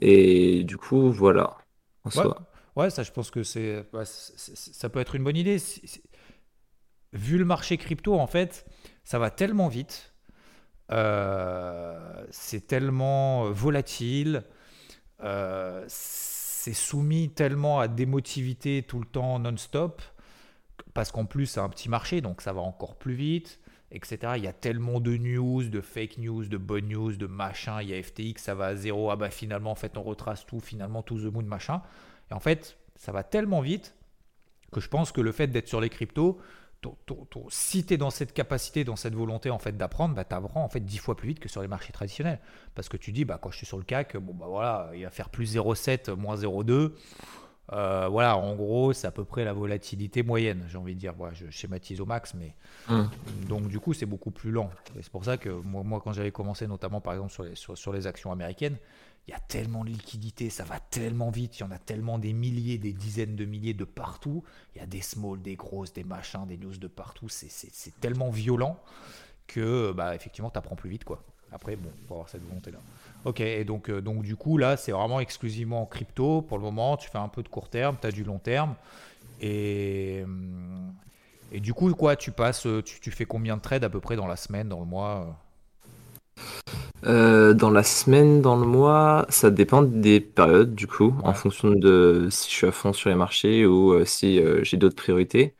[0.00, 1.56] Et du coup, voilà.
[2.04, 2.34] En ouais.
[2.76, 5.56] ouais, ça, je pense que c'est, ça peut être une bonne idée.
[7.12, 8.66] Vu le marché crypto, en fait,
[9.04, 10.10] ça va tellement vite
[12.30, 14.42] c'est tellement volatile,
[15.88, 20.02] c'est soumis tellement à d'émotivité tout le temps non-stop,
[20.94, 23.60] parce qu'en plus c'est un petit marché, donc ça va encore plus vite,
[23.92, 24.34] etc.
[24.36, 27.88] Il y a tellement de news, de fake news, de bonnes news, de machin, il
[27.88, 30.60] y a FTX, ça va à zéro, ah bah finalement en fait on retrace tout,
[30.60, 31.82] finalement tout the moon, machin.
[32.30, 33.94] Et en fait, ça va tellement vite
[34.70, 36.38] que je pense que le fait d'être sur les cryptos,
[37.48, 40.64] si tu es dans cette capacité, dans cette volonté en fait d'apprendre, bah, tu apprends
[40.64, 42.40] en fait 10 fois plus vite que sur les marchés traditionnels.
[42.74, 45.04] Parce que tu dis, bah, quand je suis sur le CAC, bon, bah, voilà, il
[45.04, 46.92] va faire plus 0,7, moins 0,2.
[47.72, 51.14] Euh, voilà, en gros, c'est à peu près la volatilité moyenne, j'ai envie de dire.
[51.16, 52.54] Voilà, je schématise au max, mais
[52.88, 53.08] hum.
[53.48, 54.70] donc du coup, c'est beaucoup plus lent.
[54.98, 57.54] Et c'est pour ça que moi, moi quand j'avais commencé, notamment par exemple sur les,
[57.54, 58.76] sur les actions américaines,
[59.30, 62.18] il y a tellement de liquidités, ça va tellement vite, il y en a tellement
[62.18, 64.42] des milliers, des dizaines de milliers de partout.
[64.74, 67.28] Il y a des small, des grosses, des machins, des news de partout.
[67.28, 68.76] C'est tellement violent
[69.46, 71.22] que, bah, effectivement, tu apprends plus vite, quoi.
[71.52, 72.78] Après, bon, faut avoir cette volonté-là.
[73.24, 76.42] Ok, et donc, euh, donc du coup, là, c'est vraiment exclusivement en crypto.
[76.42, 78.74] Pour le moment, tu fais un peu de court terme, tu as du long terme.
[79.40, 80.92] Et, hum,
[81.52, 84.16] et du coup, quoi, tu passes, tu, tu fais combien de trades à peu près
[84.16, 85.38] dans la semaine, dans le mois
[87.06, 91.70] euh, dans la semaine, dans le mois, ça dépend des périodes du coup, en fonction
[91.70, 94.96] de si je suis à fond sur les marchés ou euh, si euh, j'ai d'autres
[94.96, 95.54] priorités.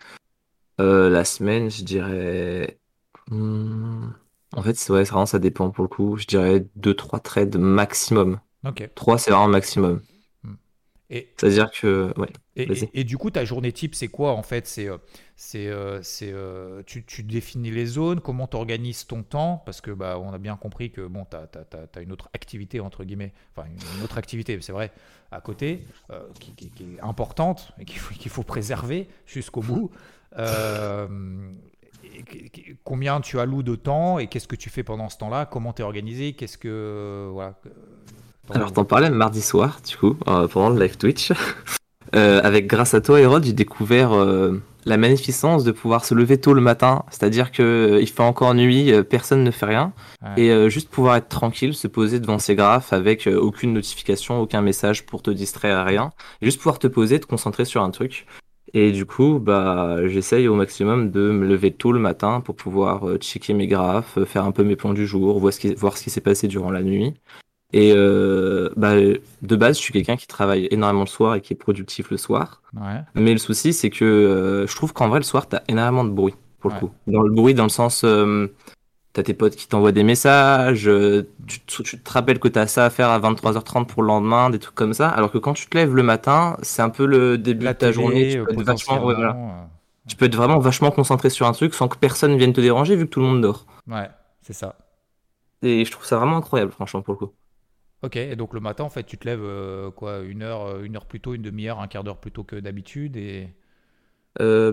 [0.79, 2.79] la semaine, je dirais.
[3.31, 4.09] Hmm,
[4.57, 6.17] en fait, c'est vraiment ça dépend pour le coup.
[6.17, 8.41] Je dirais 2-3 trades maximum.
[8.67, 8.91] Ok.
[8.95, 10.01] 3, c'est vraiment maximum.
[11.11, 12.13] C'est-à-dire que.
[12.17, 14.67] Ouais, et, du coup, ta journée type, c'est quoi en fait?
[14.67, 14.99] C'est, euh,
[15.35, 19.63] c'est, euh, c'est, euh, tu, tu, définis les zones, comment tu organises ton temps?
[19.65, 23.05] Parce que bah, on a bien compris que bon, tu as, une autre activité, entre
[23.05, 24.93] guillemets, enfin une autre activité, c'est vrai,
[25.33, 25.85] à côté,
[26.39, 29.91] qui, est importante et qu'il faut, qu'il faut préserver jusqu'au bout.
[32.85, 35.47] combien tu alloues de temps et qu'est-ce que tu fais pendant ce temps-là?
[35.47, 36.35] Comment tu es organisé?
[36.35, 37.31] Qu'est-ce que.
[37.33, 37.59] voilà
[38.53, 41.33] alors, t'en parlais mardi soir, du coup, euh, pendant le live Twitch.
[42.17, 46.41] Euh, avec grâce à toi, Hérode, j'ai découvert euh, la magnificence de pouvoir se lever
[46.41, 47.05] tôt le matin.
[47.09, 49.93] C'est-à-dire que il fait encore nuit, personne ne fait rien,
[50.37, 55.07] et juste pouvoir être tranquille, se poser devant ses graphes avec aucune notification, aucun message
[55.07, 56.11] pour te distraire à rien,
[56.43, 58.27] juste pouvoir te poser, te concentrer sur un truc.
[58.75, 63.19] Et du coup, bah, j'essaye au maximum de me lever tôt le matin pour pouvoir
[63.19, 66.03] checker mes graphes, faire un peu mes plans du jour, voir ce qui, voir ce
[66.03, 67.15] qui s'est passé durant la nuit.
[67.73, 71.53] Et euh, bah, de base, je suis quelqu'un qui travaille énormément le soir et qui
[71.53, 72.63] est productif le soir.
[72.75, 73.01] Ouais.
[73.15, 76.11] Mais le souci, c'est que euh, je trouve qu'en vrai, le soir, t'as énormément de
[76.11, 76.91] bruit, pour le coup.
[77.07, 78.49] Dans le bruit, dans le sens, euh,
[79.13, 82.85] t'as tes potes qui t'envoient des messages, euh, tu, tu, te rappelles que t'as ça
[82.85, 85.09] à faire à 23h30 pour le lendemain, des trucs comme ça.
[85.09, 87.93] Alors que quand tu te lèves le matin, c'est un peu le début de ta
[87.93, 88.33] journée.
[88.33, 89.37] Tu peux, être vachement, ouais, voilà.
[90.09, 92.97] tu peux être vraiment vachement concentré sur un truc sans que personne vienne te déranger
[92.97, 93.67] vu que tout le monde dort.
[93.89, 94.09] Ouais,
[94.43, 94.77] c'est ça.
[95.63, 97.33] Et je trouve ça vraiment incroyable, franchement, pour le coup.
[98.03, 100.83] Ok, et donc le matin, en fait, tu te lèves euh, quoi, une heure, euh,
[100.83, 103.51] une heure plus tôt, une demi-heure, un quart d'heure plus tôt que d'habitude et...
[104.41, 104.73] Euh,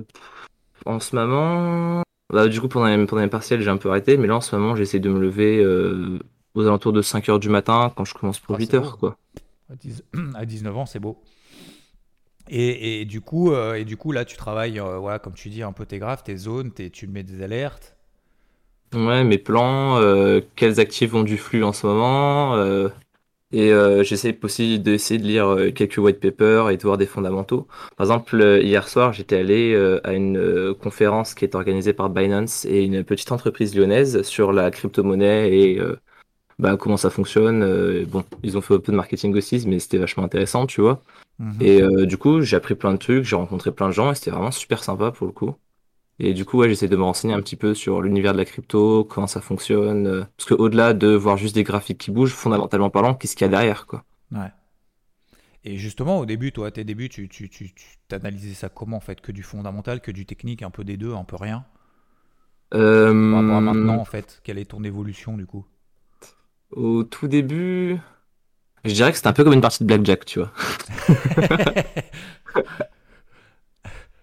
[0.85, 4.15] en ce moment, bah, du coup, pendant les, pendant les partiels, j'ai un peu arrêté,
[4.15, 5.65] mais là, en ce moment, j'essaie de me lever
[6.53, 9.17] aux alentours de 5 heures du matin quand je commence pour 8 heures, quoi.
[10.35, 11.21] À 19 ans, c'est beau.
[12.49, 15.73] Et, et, du coup, et du coup, là, tu travailles, voilà, comme tu dis, un
[15.73, 17.97] peu tes graphes, tes zones, tes, tu mets des alertes.
[18.93, 19.99] Ouais, mes plans,
[20.55, 22.55] quels actifs ont du flux en ce moment,
[23.51, 27.05] et euh, j'essaie aussi d'essayer de lire euh, quelques white papers et de voir des
[27.05, 27.67] fondamentaux.
[27.95, 32.09] Par exemple, euh, hier soir, j'étais allé euh, à une conférence qui est organisée par
[32.09, 35.81] Binance et une petite entreprise lyonnaise sur la crypto-monnaie et
[36.59, 38.03] bah, comment ça fonctionne.
[38.05, 41.01] bon, ils ont fait un peu de marketing aussi, mais c'était vachement intéressant, tu vois.
[41.39, 41.61] Mhm.
[41.61, 44.31] Et du coup, j'ai appris plein de trucs, j'ai rencontré plein de gens et c'était
[44.31, 45.55] vraiment super sympa pour le coup.
[46.19, 48.45] Et du coup, ouais, j'essaie de me renseigner un petit peu sur l'univers de la
[48.45, 50.07] crypto, comment ça fonctionne.
[50.07, 53.47] Euh, parce qu'au-delà de voir juste des graphiques qui bougent, fondamentalement parlant, qu'est-ce qu'il y
[53.47, 54.03] a derrière, quoi.
[54.31, 54.51] Ouais.
[55.63, 57.71] Et justement, au début, toi, à tes débuts, tu, tu, tu,
[58.07, 59.21] t'analysais ça comment, en fait?
[59.21, 61.65] Que du fondamental, que du technique, un peu des deux, un peu rien?
[62.73, 63.31] Euh...
[63.31, 65.65] Par rapport à maintenant, en fait, quelle est ton évolution, du coup?
[66.71, 67.97] Au tout début,
[68.83, 70.51] je dirais que c'était un peu comme une partie de blackjack, tu vois.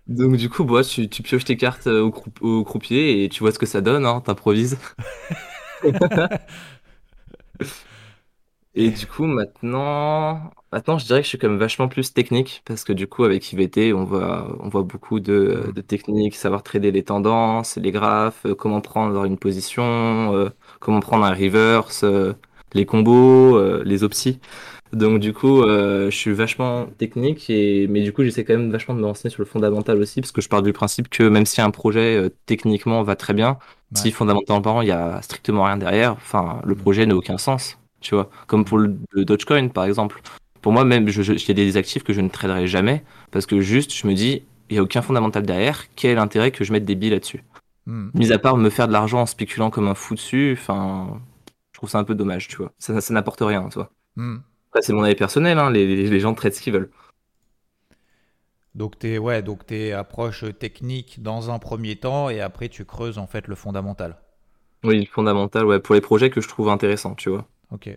[0.07, 2.13] Donc du coup, bah, tu, tu pioches tes cartes euh, au,
[2.47, 4.79] au, croupier et tu vois ce que ça donne, hein, t'improvises.
[8.75, 12.63] et du coup, maintenant, maintenant, je dirais que je suis quand même vachement plus technique
[12.65, 16.63] parce que du coup, avec IVT, on voit, on voit beaucoup de, de techniques, savoir
[16.65, 22.05] trader les tendances, les graphes, euh, comment prendre une position, euh, comment prendre un reverse,
[22.75, 24.41] les combos, les opsis.
[24.95, 27.87] Donc du coup, euh, je suis vachement technique, et...
[27.89, 30.33] mais du coup, j'essaie quand même vachement de me renseigner sur le fondamental aussi, parce
[30.33, 33.59] que je pars du principe que même si un projet euh, techniquement va très bien,
[33.95, 38.15] Si fondamentalement il y a strictement rien derrière, enfin le projet n'a aucun sens, tu
[38.15, 38.29] vois.
[38.47, 40.21] Comme pour le, Dogecoin par exemple.
[40.63, 43.61] Pour moi même, il y a des actifs que je ne traderai jamais parce que
[43.61, 45.85] juste je me dis il y a aucun fondamental derrière.
[45.95, 47.45] Quel est l'intérêt que je mette des billes là-dessus?
[47.87, 48.09] Hmm.
[48.15, 51.21] Mis à part me faire de l'argent en spéculant comme un fou dessus, enfin,
[51.73, 52.73] je trouve ça un peu dommage, tu vois.
[52.79, 53.91] Ça, ça n'apporte rien, tu vois.
[54.75, 56.91] Après, c'est mon avis personnel, hein, les, les, gens traitent ce qu'ils veulent.
[58.75, 63.19] Donc tu ouais, donc es approche technique dans un premier temps et après tu creuses
[63.19, 64.17] en fait le fondamental.
[64.83, 67.47] Oui, le fondamental, ouais, pour les projets que je trouve intéressants, tu vois.
[67.71, 67.89] Ok.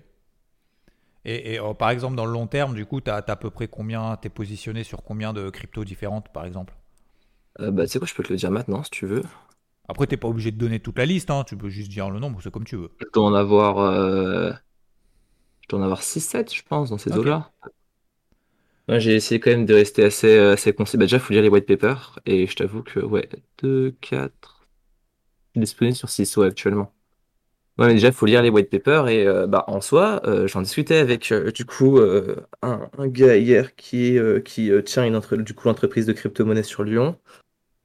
[1.25, 3.67] Et, oh, par exemple, dans le long terme, du coup, tu as, à peu près
[3.67, 6.73] combien, t'es positionné sur combien de cryptos différentes, par exemple?
[7.59, 9.23] Euh, Bah, tu sais quoi, je peux te le dire maintenant, si tu veux.
[9.89, 12.19] Après, t'es pas obligé de donner toute la liste, hein, tu peux juste dire le
[12.19, 12.91] nombre, c'est comme tu veux.
[13.01, 14.53] Je dois en avoir, euh...
[15.67, 17.51] je dois en avoir 6-7, je pense, dans ces eaux-là.
[18.89, 20.97] j'ai essayé quand même de rester assez, euh, assez concis.
[20.97, 23.27] Bah, déjà, il faut lire les white papers, et je t'avoue que, ouais,
[23.61, 24.67] 2, 4...
[25.55, 26.93] Je suis disponible sur 6, ouais, actuellement.
[27.77, 30.47] Ouais, mais déjà, il faut lire les white papers et euh, bah, en soi, euh,
[30.47, 31.99] j'en discutais avec euh, du coup
[32.63, 35.35] un, un gars hier qui, qui tient une entre...
[35.37, 37.19] du coup l'entreprise de crypto-monnaie sur Lyon.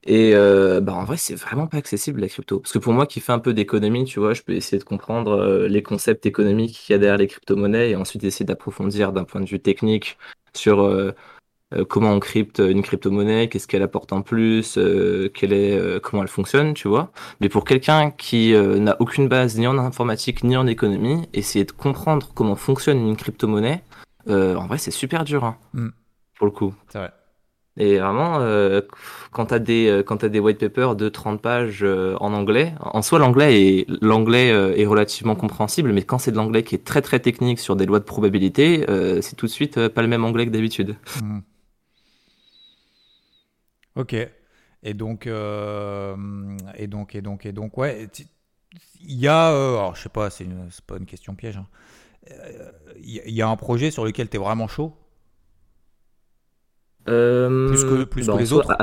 [0.05, 2.59] Et bah, en vrai, c'est vraiment pas accessible la crypto.
[2.59, 4.83] Parce que pour moi qui fais un peu d'économie, tu vois, je peux essayer de
[4.83, 9.23] comprendre les concepts économiques qu'il y a derrière les crypto-monnaies et ensuite essayer d'approfondir d'un
[9.23, 10.17] point de vue technique
[10.53, 10.85] sur
[11.73, 16.21] euh, comment on crypte une crypto-monnaie, qu'est-ce qu'elle apporte en plus, euh, est, euh, comment
[16.21, 17.11] elle fonctionne, tu vois.
[17.39, 21.71] Mais pour quelqu'un qui n'a aucune base ni en informatique ni en économie, essayer de
[21.71, 23.83] comprendre comment fonctionne une crypto-monnaie,
[24.27, 25.89] en vrai, c'est super dur, hein, mm.
[26.37, 26.73] pour le coup.
[26.89, 27.11] C'est vrai.
[27.77, 28.39] Et vraiment,
[29.31, 33.01] quand tu as, des, quand as des white papers de 30 pages en anglais, en
[33.01, 37.19] soi, l'anglais est, est relativement compréhensible, mais quand c'est de l'anglais qui est très très
[37.19, 38.85] technique sur des lois de probabilité,
[39.21, 40.95] c'est tout de suite pas le même anglais que d'habitude.
[41.23, 41.39] Mm.
[43.95, 44.15] Ok.
[44.83, 46.15] Et donc, euh,
[46.75, 48.09] et donc, et donc, et donc, ouais.
[49.01, 50.47] Il y a, euh, alors je sais pas, c'est
[50.87, 51.57] pas une question piège.
[51.57, 51.67] Hein.
[52.31, 54.93] Euh, il y, a un projet sur lequel tu es vraiment chaud?
[57.05, 58.75] Plus que, plus bah, les autres,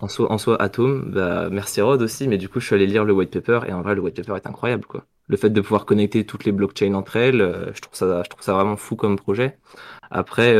[0.00, 2.86] en soi, en soi, Atom, bah, merci Rod aussi, mais du coup, je suis allé
[2.86, 5.04] lire le white paper et en vrai, le white paper est incroyable, quoi.
[5.26, 8.42] Le fait de pouvoir connecter toutes les blockchains entre elles, je trouve ça, je trouve
[8.42, 9.58] ça vraiment fou comme projet.
[10.10, 10.54] Après,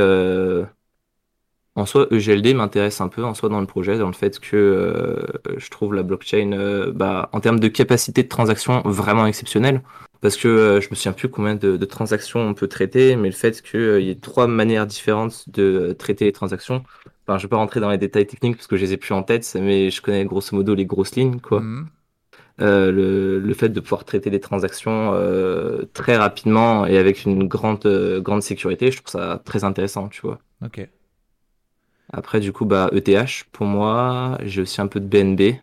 [1.78, 4.56] en soi, EGLD m'intéresse un peu en soi dans le projet, dans le fait que
[4.56, 5.22] euh,
[5.58, 9.82] je trouve la blockchain, euh, bah, en termes de capacité de transaction, vraiment exceptionnelle.
[10.20, 13.34] Parce que euh, je me souviens plus combien de, transactions on peut traiter, mais le
[13.34, 16.82] fait qu'il y ait trois manières différentes de traiter les transactions.
[17.26, 19.14] Enfin, je vais pas rentrer dans les détails techniques parce que je les ai plus
[19.14, 21.60] en tête, mais je connais grosso modo les grosses lignes, quoi.
[21.60, 21.88] Mhm.
[22.58, 25.12] le, le, fait de pouvoir traiter des transactions
[25.92, 27.86] très rapidement et avec une grande,
[28.22, 30.38] grande sécurité, je trouve ça très intéressant, tu vois.
[30.64, 30.88] Ok.
[32.12, 34.38] Après, du coup, bah, ETH pour moi.
[34.42, 35.58] J'ai aussi un peu de BNB.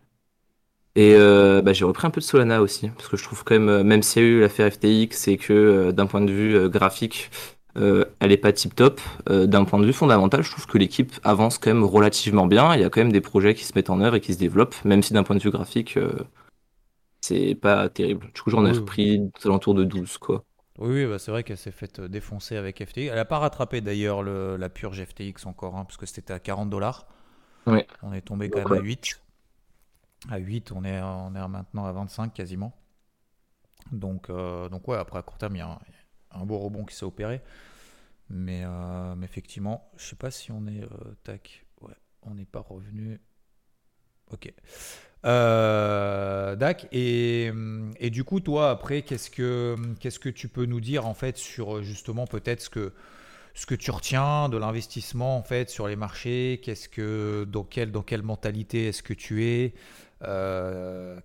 [0.96, 2.88] Et euh, bah, j'ai repris un peu de Solana aussi.
[2.88, 5.36] Parce que je trouve quand même, euh, même s'il y a eu l'affaire FTX et
[5.36, 7.30] que euh, d'un point de vue graphique,
[7.78, 11.58] elle est pas tip top, d'un point de vue fondamental, je trouve que l'équipe avance
[11.58, 12.74] quand même relativement bien.
[12.74, 14.38] Il y a quand même des projets qui se mettent en œuvre et qui se
[14.38, 15.98] développent, même si d'un point de vue graphique,
[17.20, 18.30] c'est pas terrible.
[18.34, 20.42] Du coup, j'en ai repris aux alentours de 12, quoi.
[20.78, 23.08] Oui, bah c'est vrai qu'elle s'est faite défoncer avec FTX.
[23.08, 26.70] Elle n'a pas rattrapé d'ailleurs la purge FTX encore, hein, parce que c'était à 40
[26.70, 27.06] dollars.
[28.02, 29.20] On est tombé quand même à 8.
[30.30, 31.00] À 8, on est,
[31.48, 32.76] maintenant à 25 quasiment.
[33.92, 35.78] Donc, euh, donc ouais, après à court terme, il y a
[36.32, 37.40] un, beau rebond qui s'est opéré.
[38.28, 40.82] Mais, euh, mais, effectivement, je sais pas si on est...
[41.22, 43.20] tac, ouais, on n'est pas revenu.
[44.32, 44.52] Ok.
[45.24, 47.52] Euh, Dac, et,
[47.98, 51.36] et, du coup, toi, après, qu'est-ce que, qu'est-ce que tu peux nous dire en fait
[51.36, 52.92] sur justement peut-être ce que,
[53.54, 56.60] ce que tu retiens de l'investissement en fait sur les marchés?
[56.62, 59.74] Qu'est-ce que, dans quelle, dans quelle mentalité est-ce que tu es?
[60.22, 61.20] Euh,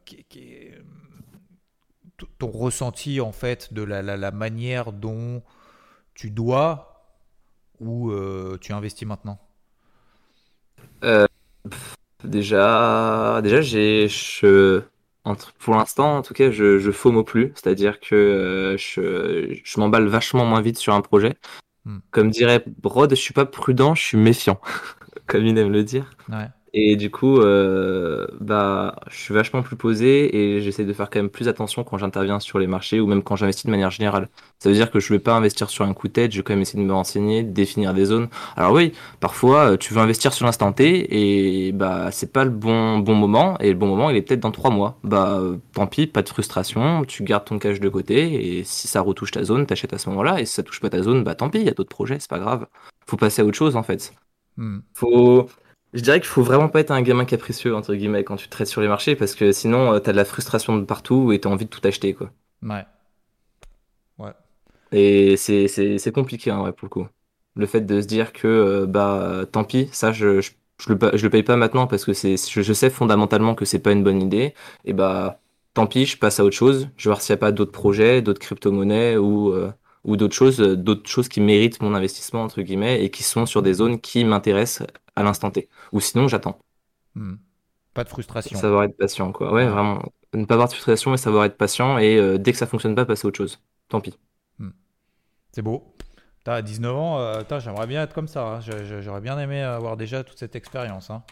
[2.37, 5.41] Ton ressenti en fait de la, la, manière dont
[6.13, 7.03] tu dois
[7.79, 9.39] ou euh, tu investis maintenant?
[11.03, 11.25] Euh,
[12.23, 14.81] Déjà, déjà j'ai, je,
[15.23, 20.07] entre, pour l'instant, en tout cas, je, je FOMO plus, c'est-à-dire que je, je m'emballe
[20.07, 21.35] vachement moins vite sur un projet.
[21.85, 21.99] Hmm.
[22.11, 24.61] Comme dirait Brod, je suis pas prudent, je suis méfiant,
[25.25, 26.11] comme il aime le dire.
[26.29, 26.47] Ouais.
[26.73, 31.19] Et du coup, euh, bah, je suis vachement plus posé et j'essaie de faire quand
[31.19, 34.29] même plus attention quand j'interviens sur les marchés ou même quand j'investis de manière générale.
[34.57, 36.43] Ça veut dire que je vais pas investir sur un coup de tête, je vais
[36.43, 38.29] quand même essayer de me renseigner, de définir des zones.
[38.55, 42.51] Alors oui, parfois, euh, tu veux investir sur l'instant T et bah, c'est pas le
[42.51, 44.97] bon, bon moment et le bon moment, il est peut-être dans trois mois.
[45.03, 45.41] Bah,
[45.73, 49.31] tant pis, pas de frustration, tu gardes ton cash de côté et si ça retouche
[49.31, 51.49] ta zone, t'achètes à ce moment-là et si ça touche pas ta zone, bah tant
[51.49, 52.65] pis, il y a d'autres projets, c'est pas grave.
[53.07, 54.13] Faut passer à autre chose en fait.
[54.57, 54.79] Hmm.
[54.93, 55.49] Faut
[55.93, 58.67] Je dirais qu'il faut vraiment pas être un gamin capricieux, entre guillemets, quand tu traites
[58.67, 61.49] sur les marchés, parce que sinon, tu t'as de la frustration de partout et t'as
[61.49, 62.31] envie de tout acheter, quoi.
[62.61, 62.85] Ouais.
[64.17, 64.31] Ouais.
[64.91, 67.07] Et c'est, c'est, c'est compliqué, hein, ouais, pour le coup.
[67.55, 71.17] Le fait de se dire que, euh, bah, tant pis, ça, je, je, je le,
[71.17, 73.91] je le paye pas maintenant parce que c'est, je, je sais fondamentalement que c'est pas
[73.91, 74.53] une bonne idée.
[74.85, 75.41] Et bah,
[75.73, 76.89] tant pis, je passe à autre chose.
[76.97, 79.71] Je vais voir s'il n'y a pas d'autres projets, d'autres crypto-monnaies ou, euh,
[80.03, 83.45] ou d'autres choses, euh, d'autres choses qui méritent mon investissement, entre guillemets, et qui sont
[83.45, 85.69] sur des zones qui m'intéressent à l'instant T.
[85.91, 86.59] Ou sinon, j'attends.
[87.15, 87.35] Hmm.
[87.93, 88.57] Pas de frustration.
[88.59, 89.51] Savoir être patient, quoi.
[89.53, 90.01] Ouais, vraiment.
[90.33, 91.97] Ne pas avoir de frustration, mais savoir être patient.
[91.97, 93.59] Et euh, dès que ça fonctionne pas, passer à autre chose.
[93.89, 94.17] Tant pis.
[95.51, 95.95] C'est beau.
[96.43, 98.43] T'as 19 ans, euh, j'aimerais bien être comme ça.
[98.43, 98.59] hein.
[99.01, 101.09] J'aurais bien aimé avoir déjà toute cette expérience.
[101.09, 101.23] Hein.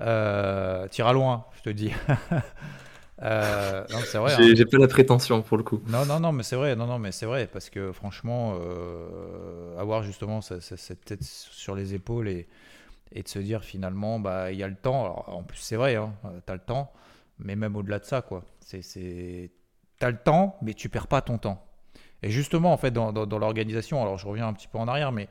[0.00, 1.92] Euh, T'iras loin, je te dis.
[3.22, 4.34] Euh, c'est vrai.
[4.34, 4.54] hein.
[4.54, 5.80] J'ai pas la prétention, pour le coup.
[5.84, 9.78] Non, non, non, mais c'est vrai, non, non, mais c'est vrai, parce que franchement, euh,
[9.78, 12.48] avoir justement ce- ce- cette tête sur les épaules et,
[13.12, 15.04] et de se dire finalement, bah, il y a le temps.
[15.04, 16.14] Alors, en plus, c'est vrai, hein,
[16.46, 16.92] t'as le temps,
[17.40, 18.44] mais même au-delà de ça, quoi.
[18.60, 19.52] C'est,
[19.98, 21.64] t'as le temps, mais tu perds pas ton temps.
[22.22, 24.88] Et justement, en fait, dans, dans- dans l'organisation, alors je reviens un petit peu en
[24.88, 25.28] arrière, mais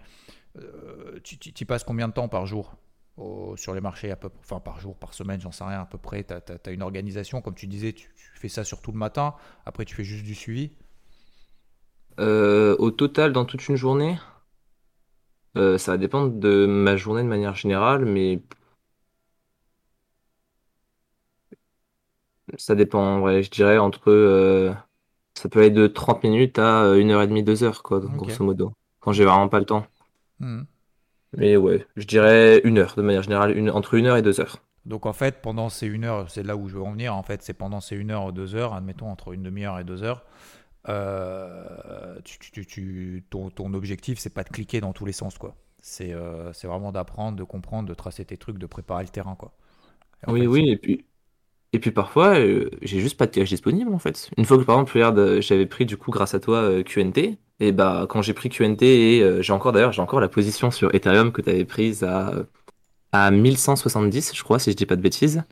[0.59, 2.75] euh, tu, tu, tu passes combien de temps par jour?
[3.17, 5.85] Au- sur les marchés à peu, enfin par jour, par semaine, j'en sais rien à
[5.85, 6.23] peu près.
[6.25, 9.85] Tu as, une organisation, comme tu disais, tu, tu fais ça surtout le matin, après
[9.85, 10.71] tu fais juste du suivi.
[12.19, 14.17] Euh, au total, dans toute une journée,
[15.57, 18.41] euh, ça va dépendre de ma journée de manière générale, mais
[22.57, 22.99] ça dépend.
[23.01, 23.43] en vrai.
[23.43, 24.09] je dirais entre.
[24.11, 24.73] euh,
[25.35, 27.99] ça peut aller de 30 minutes à euh, une heure et demie, deux heures, quoi,
[28.03, 28.09] Ok.
[28.17, 28.73] grosso modo.
[28.99, 29.85] Quand j'ai vraiment pas le temps.
[30.39, 30.67] Mhm.
[31.33, 34.41] Mais ouais, je dirais une heure de manière générale, une, entre une heure et deux
[34.41, 34.61] heures.
[34.85, 37.23] Donc en fait, pendant ces une heure, c'est là où je veux en venir, en
[37.23, 40.01] fait, c'est pendant ces une heure ou deux heures, admettons entre une demi-heure et deux
[40.03, 40.23] heures,
[40.89, 45.13] euh, tu, tu- tu- tu- ton, ton objectif, c'est pas de cliquer dans tous les
[45.13, 45.55] sens, quoi.
[45.81, 49.35] C'est euh, c'est vraiment d'apprendre, de comprendre, de tracer tes trucs, de préparer le terrain,
[49.35, 49.53] quoi.
[50.27, 51.05] Oui, fait, oui, et puis,
[51.73, 54.31] et puis parfois, euh, j'ai juste pas de cash disponible en fait.
[54.37, 58.05] Une fois que par exemple, j'avais pris du coup grâce à toi QNT, et bah
[58.09, 61.31] quand j'ai pris QNT et euh, j'ai encore d'ailleurs, j'ai encore la position sur Ethereum
[61.31, 62.33] que tu avais prise à,
[63.11, 65.43] à 1170, je crois, si je dis pas de bêtises.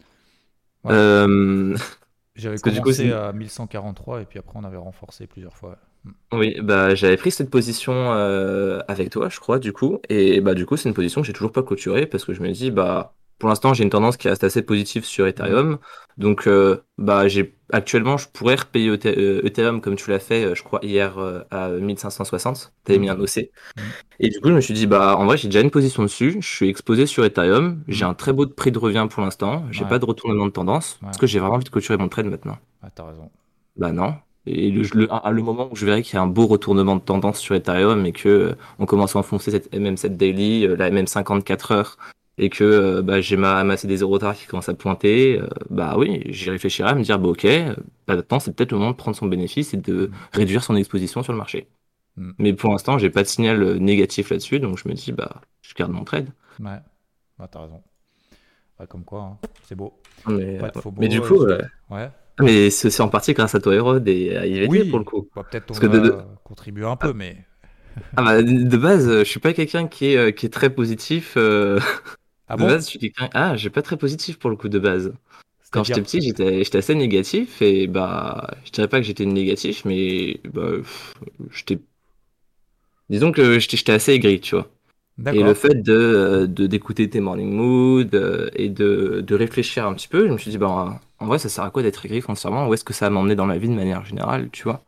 [0.84, 0.94] Ouais.
[0.94, 1.76] Euh,
[2.36, 5.78] J'avais que du coup, commencé à 1143 et puis après on avait renforcé plusieurs fois.
[6.04, 6.12] Mm.
[6.34, 10.54] oui, bah j'avais pris cette position euh, avec toi, je crois, du coup, et bah
[10.54, 12.72] du coup, c'est une position que j'ai toujours pas clôturée parce que je me dis,
[12.72, 15.78] bah pour l'instant, j'ai une tendance qui reste assez positive sur Ethereum.
[16.18, 20.56] Donc, euh, bah, j'ai actuellement, je pourrais repayer euh, Ethereum comme tu l'as fait, euh,
[20.56, 22.74] je crois, hier euh, à 1560.
[22.84, 23.38] T'avais mis un OC.
[23.78, 23.84] Mhm.
[24.20, 26.38] Et du coup, je me suis dit, bah, en vrai, j'ai déjà une position dessus.
[26.40, 27.84] Je suis exposé sur Ethereum.
[27.88, 28.12] J'ai Mhm.
[28.12, 29.66] un très beau prix de revient pour l'instant.
[29.72, 29.90] J'ai Ouais.
[29.90, 30.94] pas de retournement de tendance.
[31.02, 31.08] Ouais.
[31.08, 32.58] Parce que j'ai vraiment envie de clôturer mon trade maintenant.
[32.84, 33.30] Ah, t'as raison.
[33.78, 34.16] Bah, non.
[34.48, 36.96] Et le, le, à le moment où je verrai qu'il y a un beau retournement
[36.96, 40.76] de tendance sur Ethereum et que euh, on commence à enfoncer cette MM7 daily, euh,
[40.76, 41.98] la MM54 heures,
[42.38, 45.48] et que euh, bah, j'ai ma- amassé des zéros tard qui commencent à pointer, euh,
[45.70, 47.46] bah oui, j'y réfléchirai à me dire, bah ok,
[48.08, 51.24] bah, maintenant c'est peut-être le moment de prendre son bénéfice et de réduire son exposition
[51.24, 51.68] sur le marché.
[52.18, 52.32] Mm.
[52.40, 55.42] Mais pour l'instant, j'ai pas de signal euh, négatif là-dessus, donc je me dis, bah
[55.62, 56.30] je garde mon trade.
[56.60, 56.80] Ouais,
[57.40, 57.84] ah, t'as raison.
[58.80, 59.38] Ouais, comme quoi, hein.
[59.64, 59.94] c'est beau.
[60.28, 62.10] Mais, Pas de faux mais du coup, euh, Ouais.
[62.42, 65.30] mais c'est en partie grâce à toi, Hérode, et à IVT Oui, pour le coup.
[65.36, 67.46] bah, peut-être Parce on que de- a contribué un peu, mais
[68.18, 71.36] Ah bah, de base, je suis pas quelqu'un qui est, qui est très positif.
[71.38, 71.80] euh,
[72.48, 73.30] ah de bon base, je suis quelqu'un.
[73.34, 75.14] Ah, j'ai pas très positif pour le coup de base.
[75.72, 80.42] Quand j'étais petit, j'étais assez négatif et bah, je dirais pas que j'étais négatif, mais
[80.54, 80.72] bah,
[81.52, 81.80] j'étais.
[83.10, 84.70] Disons que j'étais assez aigri, tu vois.
[85.32, 90.08] Et le fait de d'écouter tes morning mood euh, et de, de réfléchir un petit
[90.10, 92.68] peu, je me suis dit, bah, en vrai, ça sert à quoi d'être aigri foncièrement?
[92.70, 94.84] Où est-ce que ça va m'emmener dans ma vie de manière générale, tu vois?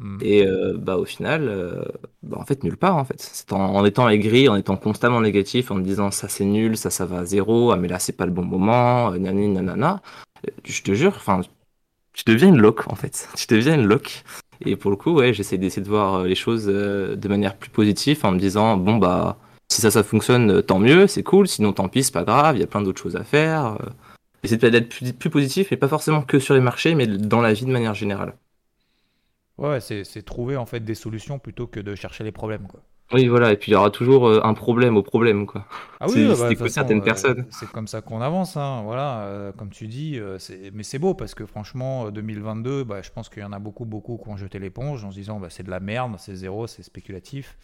[0.00, 0.18] Hmm.
[0.22, 1.84] Et euh, bah, au final, euh,
[2.22, 3.20] bah, en fait, nulle part, en fait.
[3.20, 6.76] C'est en, en étant aigri, en étant constamment négatif, en me disant ça c'est nul,
[6.78, 9.48] ça ça va à zéro, ah mais là c'est pas le bon moment, euh, nani
[9.48, 10.00] nanana.
[10.48, 11.42] Euh, Je te jure, enfin,
[12.14, 13.28] tu deviens une loque, en fait.
[13.36, 14.24] Tu deviens une loque.
[14.64, 17.56] Et pour le coup, ouais, j'essaie d'essayer de voir euh, les choses euh, de manière
[17.56, 19.38] plus positive en me disant, bon, bah,
[19.70, 22.56] si ça, ça fonctionne, euh, tant mieux, c'est cool, sinon tant pis, c'est pas grave,
[22.56, 23.76] il y a plein d'autres choses à faire.
[23.80, 23.86] euh.
[24.42, 27.52] Essayer d'être plus, plus positif, mais pas forcément que sur les marchés, mais dans la
[27.52, 28.34] vie de manière générale.
[29.60, 32.82] Ouais, c'est trouver en fait des solutions plutôt que de chercher les problèmes, quoi.
[33.12, 35.66] Oui, voilà, et puis il y aura toujours euh, un problème au problème, quoi.
[36.02, 37.46] Ah oui, bah, façon, certaines euh, personnes.
[37.50, 40.38] c'est comme ça qu'on avance, hein, voilà, euh, comme tu dis, euh,
[40.72, 43.58] mais c'est beau parce que franchement, euh, 2022, bah, je pense qu'il y en a
[43.58, 46.34] beaucoup, beaucoup qui ont jeté l'éponge en se disant bah, c'est de la merde, c'est
[46.34, 47.58] zéro, c'est spéculatif.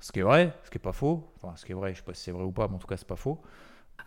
[0.00, 1.98] Ce qui est vrai, ce qui est pas faux, enfin ce qui est vrai, je
[1.98, 3.42] sais pas si c'est vrai ou pas, mais en tout cas c'est pas faux.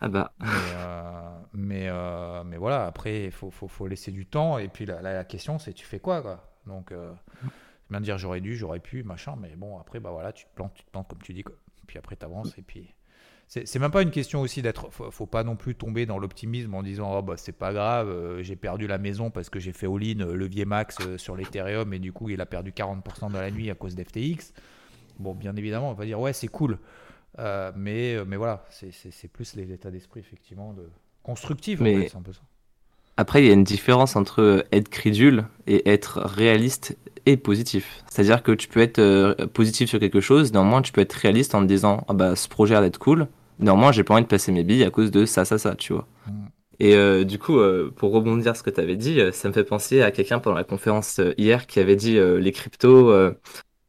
[0.00, 4.58] Ah bah, Mais, euh, mais, mais voilà, après il faut, faut, faut laisser du temps
[4.58, 6.47] et puis la, la, la question c'est tu fais quoi, quoi?
[6.68, 7.12] Donc, euh,
[7.42, 10.44] c'est bien de dire j'aurais dû, j'aurais pu, machin, mais bon, après, bah voilà, tu
[10.44, 11.56] te plantes, tu te plantes comme tu dis, quoi.
[11.86, 12.94] Puis après, tu avances et puis
[13.48, 14.90] c'est même pas une question aussi d'être.
[14.90, 18.08] Faut, faut pas non plus tomber dans l'optimisme en disant oh bah c'est pas grave,
[18.08, 21.34] euh, j'ai perdu la maison parce que j'ai fait all-in euh, levier max euh, sur
[21.34, 24.52] l'Ethereum et du coup il a perdu 40% dans la nuit à cause d'FTX.
[25.18, 26.78] Bon, bien évidemment, on va dire ouais c'est cool,
[27.38, 30.86] mais mais voilà, c'est plus l'état d'esprit effectivement de
[31.22, 31.80] constructif.
[31.80, 32.14] Mais...
[32.14, 32.42] un peu ça.
[33.18, 36.96] Après, il y a une différence entre être crédule et être réaliste
[37.26, 38.02] et positif.
[38.08, 41.60] C'est-à-dire que tu peux être positif sur quelque chose, néanmoins tu peux être réaliste en
[41.60, 44.28] te disant ah bah ce projet a l'air d'être cool, néanmoins, j'ai pas envie de
[44.28, 46.06] passer mes billes à cause de ça, ça, ça, tu vois.
[46.26, 46.32] Mm.
[46.80, 49.52] Et euh, du coup, euh, pour rebondir ce que tu avais dit, euh, ça me
[49.52, 53.12] fait penser à quelqu'un pendant la conférence hier qui avait dit les cryptos,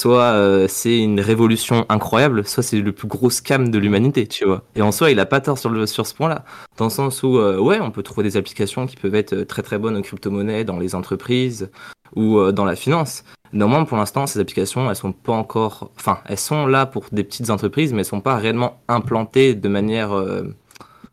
[0.02, 4.64] soit c'est une révolution incroyable, soit c'est le plus gros scam de l'humanité, tu vois.
[4.76, 6.46] Et en soi, il a pas tort sur, le, sur ce point-là,
[6.78, 9.78] dans le sens où, ouais, on peut trouver des applications qui peuvent être très très
[9.78, 11.70] bonnes en crypto-monnaie dans les entreprises
[12.16, 13.24] ou dans la finance.
[13.52, 17.24] Néanmoins, pour l'instant, ces applications, elles sont pas encore, enfin, elles sont là pour des
[17.24, 20.44] petites entreprises, mais elles sont pas réellement implantées de manière, euh,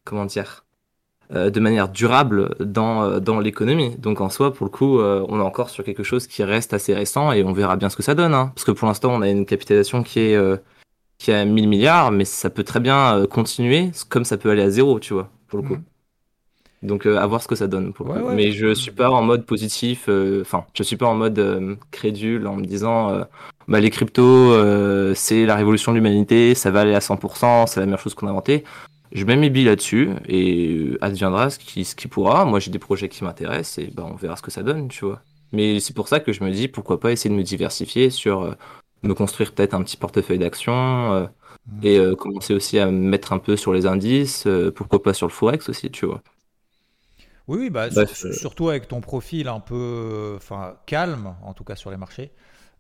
[0.05, 0.65] comment dire,
[1.34, 3.96] euh, de manière durable dans, euh, dans l'économie.
[3.98, 6.94] Donc en soi, pour le coup, on est encore sur quelque chose qui reste assez
[6.94, 8.34] récent et on verra bien ce que ça donne.
[8.34, 8.52] Hein.
[8.54, 10.38] Parce que pour l'instant, on a une capitalisation qui est
[11.18, 14.70] qui a 1000 milliards, mais ça peut très bien continuer, comme ça peut aller à
[14.70, 15.76] zéro, tu vois, pour le coup.
[15.76, 15.84] Mmh.
[16.82, 17.92] Donc euh, à voir ce que ça donne.
[17.92, 21.38] Pour Mais je suis pas en mode positif, euh, enfin je suis pas en mode
[21.38, 23.20] euh, crédule en me disant
[23.68, 24.54] bah, les cryptos
[25.14, 28.26] c'est la révolution de l'humanité, ça va aller à 100%, c'est la meilleure chose qu'on
[28.26, 28.64] a inventé.
[29.12, 32.44] Je mets mes billes là-dessus et adviendra ce qui, ce qui pourra.
[32.44, 35.04] Moi j'ai des projets qui m'intéressent et bah, on verra ce que ça donne, tu
[35.04, 35.22] vois.
[35.52, 38.57] Mais c'est pour ça que je me dis pourquoi pas essayer de me diversifier sur
[39.02, 41.30] me construire peut-être un petit portefeuille d'actions
[41.82, 45.32] et commencer aussi à me mettre un peu sur les indices, pourquoi pas sur le
[45.32, 46.22] forex aussi, tu vois.
[47.48, 51.90] Oui, bah, euh, surtout avec ton profil un peu enfin, calme, en tout cas sur
[51.90, 52.32] les marchés,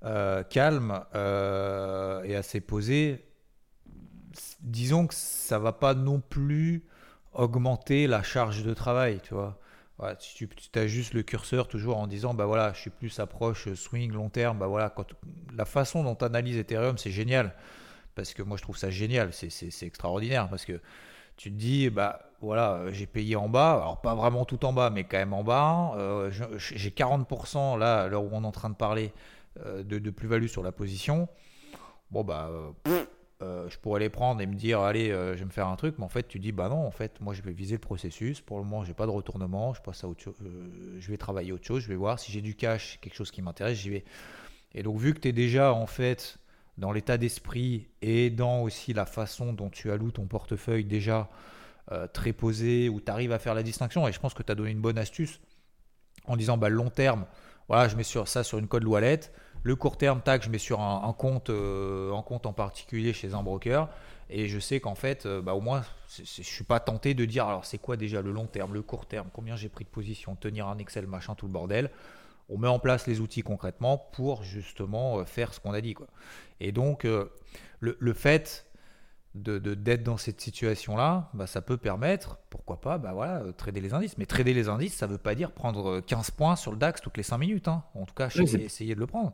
[0.04, 3.24] euh, calme euh, et assez posé,
[4.66, 6.84] disons que ça va pas non plus
[7.32, 9.58] augmenter la charge de travail, tu vois.
[10.18, 13.72] si tu, as juste le curseur toujours en disant, bah voilà, je suis plus approche
[13.74, 14.94] swing long terme, bah voilà,
[15.56, 17.54] la façon dont tu analyses Ethereum, c'est génial.
[18.14, 20.48] Parce que moi, je trouve ça génial, c'est extraordinaire.
[20.48, 20.80] Parce que
[21.36, 24.72] tu te dis, bah voilà, euh, j'ai payé en bas, alors pas vraiment tout en
[24.72, 25.92] bas, mais quand même en bas.
[25.96, 29.12] Euh, j'ai 40% là, à l'heure où on est en train de parler,
[29.64, 31.28] euh, de, plus-value sur la position.
[32.10, 32.50] Bon, bah,
[33.68, 36.04] je pourrais les prendre et me dire, allez, je vais me faire un truc, mais
[36.04, 38.40] en fait, tu dis, bah non, en fait, moi, je vais viser le processus.
[38.40, 40.36] Pour le moment, j'ai pas de retournement, je passe à autre chose,
[40.98, 43.42] je vais travailler autre chose, je vais voir si j'ai du cash, quelque chose qui
[43.42, 44.04] m'intéresse, j'y vais.
[44.74, 46.38] Et donc, vu que tu es déjà, en fait,
[46.78, 51.28] dans l'état d'esprit et dans aussi la façon dont tu alloues ton portefeuille déjà
[51.92, 54.06] euh, très posé, où tu arrives à faire la distinction.
[54.08, 55.40] Et je pense que tu as donné une bonne astuce
[56.26, 57.26] en disant bah, long terme,
[57.68, 59.20] voilà, je mets sur ça sur une code wallet.
[59.66, 63.34] Le court terme, tac, je mets sur un, compte, euh, un compte en particulier chez
[63.34, 63.88] un broker.
[64.30, 65.82] Et je sais qu'en fait, euh, bah, au moins,
[66.14, 68.82] je ne suis pas tenté de dire alors c'est quoi déjà le long terme, le
[68.82, 71.90] court terme, combien j'ai pris de position, tenir un Excel, machin, tout le bordel
[72.48, 75.94] on met en place les outils concrètement pour justement euh, faire ce qu'on a dit.
[75.94, 76.06] Quoi.
[76.60, 77.04] Et donc,
[77.80, 78.65] le, fait
[79.42, 83.80] de, d'être dans cette situation-là, bah, ça peut permettre, pourquoi pas, bah, voilà, euh, trader
[83.80, 84.18] les indices.
[84.18, 87.00] Mais trader les indices, ça ne veut pas dire prendre 15 points sur le DAX
[87.00, 87.68] toutes les 5 minutes.
[87.68, 87.82] Hein.
[87.94, 89.32] En tout cas, essayer de le prendre.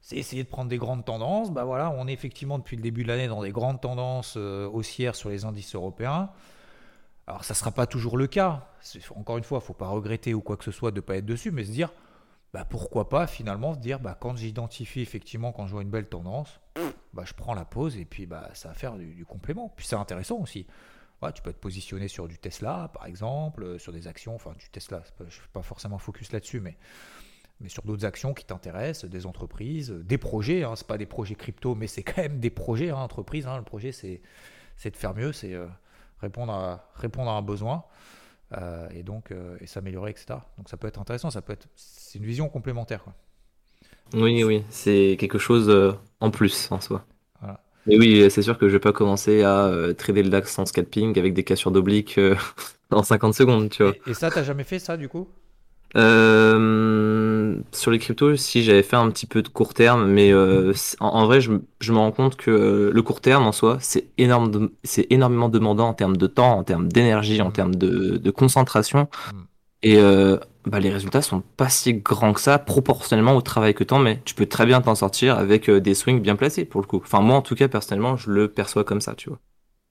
[0.00, 1.50] C'est essayer de prendre des grandes tendances.
[1.50, 5.16] Bah voilà, on est effectivement depuis le début de l'année dans des grandes tendances haussières
[5.16, 6.28] sur les indices européens.
[7.26, 8.68] Alors ça ne sera pas toujours le cas.
[9.14, 11.00] Encore une fois, il ne faut pas regretter ou quoi que ce soit de ne
[11.00, 11.90] pas être dessus, mais se dire,
[12.54, 16.08] bah, pourquoi pas finalement se dire bah, quand j'identifie effectivement, quand je vois une belle
[16.08, 16.60] tendance,
[17.12, 19.74] bah, je prends la pause et puis bah, ça va faire du, complément.
[19.76, 20.64] Puis c'est intéressant aussi.
[21.34, 24.70] tu peux te positionner sur du Tesla par exemple, euh, sur des actions, enfin du
[24.70, 26.76] Tesla, je ne fais pas forcément focus là-dessus, mais,
[27.58, 31.34] mais sur d'autres actions qui t'intéressent, des entreprises, des projets, hein, ce pas des projets
[31.34, 33.48] crypto, mais c'est quand même des projets, hein, entreprises.
[33.48, 33.56] Hein.
[33.56, 34.20] le projet c'est
[34.84, 35.66] de faire mieux, c'est euh,
[36.20, 37.82] répondre, à, répondre à un besoin.
[38.52, 40.38] Euh, et donc euh, et s'améliorer, etc.
[40.58, 43.02] Donc ça peut être intéressant, ça peut être, c'est une vision complémentaire.
[43.02, 43.14] Quoi.
[44.12, 47.04] Oui, oui, c'est quelque chose euh, en plus en soi.
[47.86, 51.18] Mais oui, c'est sûr que je vais pas commencer à trader le DAX sans scalping
[51.18, 52.18] avec des cassures d'obliques
[52.90, 53.92] en 50 secondes, tu vois.
[53.92, 55.28] Et, et ça, t'as jamais fait ça du coup?
[55.96, 57.13] Euh,
[57.72, 61.26] sur les cryptos, si j'avais fait un petit peu de court terme, mais euh, en,
[61.26, 65.06] vrai, je, me rends compte que euh, le court terme en soi, c'est énorme, c'est
[65.10, 69.08] énormément demandant en termes de temps, en termes d'énergie, en termes de, concentration.
[69.32, 69.38] Mm.
[69.86, 70.00] Et
[70.64, 74.22] bah, les résultats sont pas si grands que ça proportionnellement au travail que tu mais
[74.24, 77.02] tu peux très bien t'en sortir avec des swings bien placés pour le coup.
[77.04, 79.40] Enfin, moi en tout cas, personnellement, je le perçois comme ça, tu vois.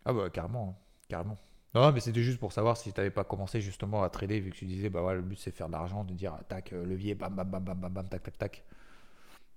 [0.06, 1.38] Ah bah carrément, carrément.
[1.76, 4.52] Non, mais c'était juste pour savoir si tu n'avais pas commencé justement à trader, vu
[4.52, 6.86] que tu disais, bah ouais, le but c'est faire de l'argent, de dire, tac, euh,
[6.86, 8.64] levier, bam, bam, bam, bam, bam, bam, tac, tac, tac.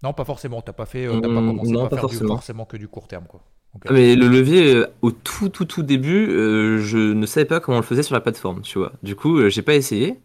[0.02, 2.20] Non, pas forcément, t'as pas fait, euh, pas mmh, commencé à faire forcément.
[2.20, 3.42] Du, forcément que du court terme, quoi.
[3.84, 7.60] Ah, mais le levier, euh, au tout, tout, tout début, euh, je ne savais pas
[7.60, 8.92] comment on le faisait sur la plateforme, tu vois.
[9.02, 10.18] Du coup, euh, j'ai pas essayé.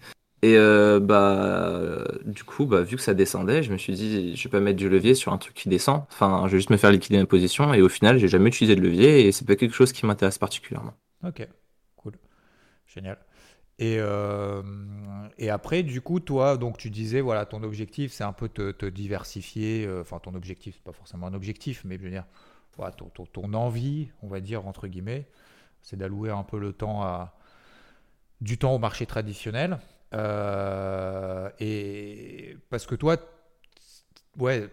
[0.43, 4.49] Et bah, du coup, bah, vu que ça descendait, je me suis dit, je vais
[4.49, 6.01] pas mettre du levier sur un truc qui descend.
[6.11, 7.75] Enfin, je vais juste me faire liquider ma position.
[7.75, 10.39] Et au final, j'ai jamais utilisé de levier et c'est pas quelque chose qui m'intéresse
[10.39, 10.93] particulièrement.
[11.23, 11.47] Ok.
[12.93, 13.17] Génial.
[13.79, 13.99] Et,
[15.39, 18.71] et après, du coup, toi, donc tu disais, voilà, ton objectif, c'est un peu te,
[18.71, 19.89] te diversifier.
[19.99, 22.25] Enfin, ton objectif, c'est pas forcément un objectif, mais je veux dire,
[23.33, 25.27] ton, envie, on va dire, entre guillemets,
[25.81, 27.35] c'est d'allouer un peu le temps à,
[28.39, 29.79] du temps au marché traditionnel.
[30.13, 33.17] Euh, et parce que toi,
[34.37, 34.69] ouais,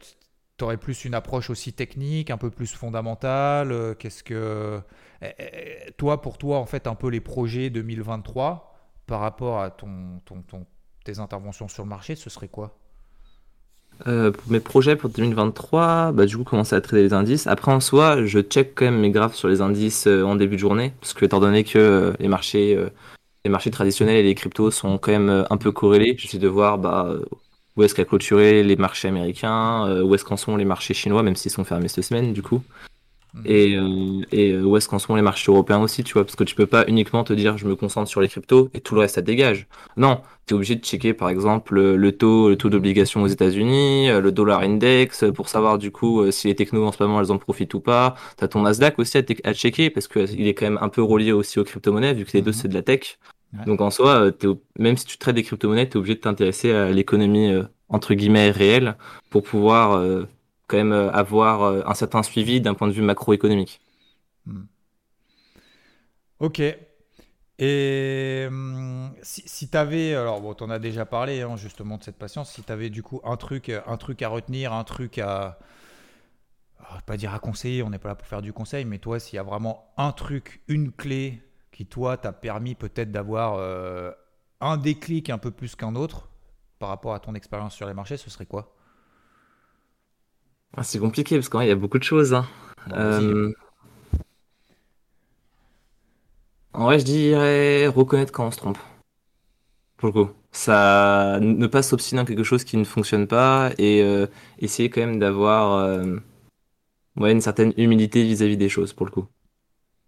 [0.58, 3.72] tu plus une approche aussi technique, un peu plus fondamentale.
[3.72, 4.80] Euh, qu'est-ce que.
[5.22, 8.74] Eh, eh, toi, pour toi, en fait, un peu les projets 2023
[9.06, 10.66] par rapport à ton, ton,
[11.04, 12.76] tes interventions sur le marché, ce serait quoi?
[14.06, 17.46] Euh, pour mes projets pour 2023, bah, du coup, commencer à trader les indices.
[17.46, 20.56] Après, en soi, je check quand même mes graphes sur les indices euh, en début
[20.56, 22.78] de journée, parce que étant donné que les marchés,
[23.44, 26.78] les marchés traditionnels et les cryptos sont quand même un peu corrélés, j'essaie de voir
[26.78, 27.16] bah,
[27.78, 31.36] où est-ce qu'a clôturé les marchés américains, où est-ce qu'en sont les marchés chinois, même
[31.36, 32.62] s'ils sont fermés cette semaine, du coup.
[33.34, 33.42] Mhm.
[33.44, 36.36] Et, euh, et euh, où est-ce qu'en sont les marchés européens aussi, tu vois, parce
[36.36, 38.94] que tu peux pas uniquement te dire je me concentre sur les cryptos et tout
[38.94, 39.66] le reste ça dégage.
[39.96, 44.08] Non, tu es obligé de checker par exemple le taux, le taux d'obligation aux États-Unis,
[44.08, 47.32] euh, le dollar index pour savoir du coup si les technos en ce moment elles
[47.32, 48.14] en profitent ou pas.
[48.38, 51.32] Tu as ton Nasdaq aussi à, checker parce qu'il est quand même un peu relié
[51.32, 52.56] aussi aux crypto-monnaies vu que les deux mhm.
[52.56, 53.18] c'est de la tech.
[53.66, 54.30] Donc en soi,
[54.78, 57.50] même si tu traites des crypto-monnaies, tu es obligé de t'intéresser à l'économie
[57.88, 58.96] entre guillemets réelle
[59.30, 60.02] pour pouvoir
[60.68, 63.80] quand même euh, avoir euh, un certain suivi d'un point de vue macroéconomique.
[64.46, 64.66] Hmm.
[66.38, 66.62] Ok.
[67.60, 72.04] Et hum, si, tu avais, alors bon, tu en as déjà parlé hein, justement de
[72.04, 75.18] cette patience, si tu avais du coup un truc, un truc à retenir, un truc
[75.18, 75.58] à,
[77.04, 79.36] pas dire à conseiller, on n'est pas là pour faire du conseil, mais toi, s'il
[79.36, 81.42] y a vraiment un truc, une clé
[81.78, 84.10] qui toi t'a permis peut-être d'avoir euh,
[84.60, 86.28] un déclic un peu plus qu'un autre
[86.80, 88.74] par rapport à ton expérience sur les marchés, ce serait quoi?
[90.76, 92.34] Ah, c'est compliqué parce qu'il y a beaucoup de choses.
[92.34, 92.46] Hein.
[92.90, 93.52] Euh,
[96.72, 98.78] en vrai, je dirais reconnaître quand on se trompe.
[99.98, 100.32] Pour le coup.
[100.50, 104.26] Ça, ne pas s'obstiner dans quelque chose qui ne fonctionne pas et euh,
[104.58, 105.96] essayer quand même d'avoir
[107.18, 109.28] ouais, une certaine humilité vis-à-vis des choses, pour le coup.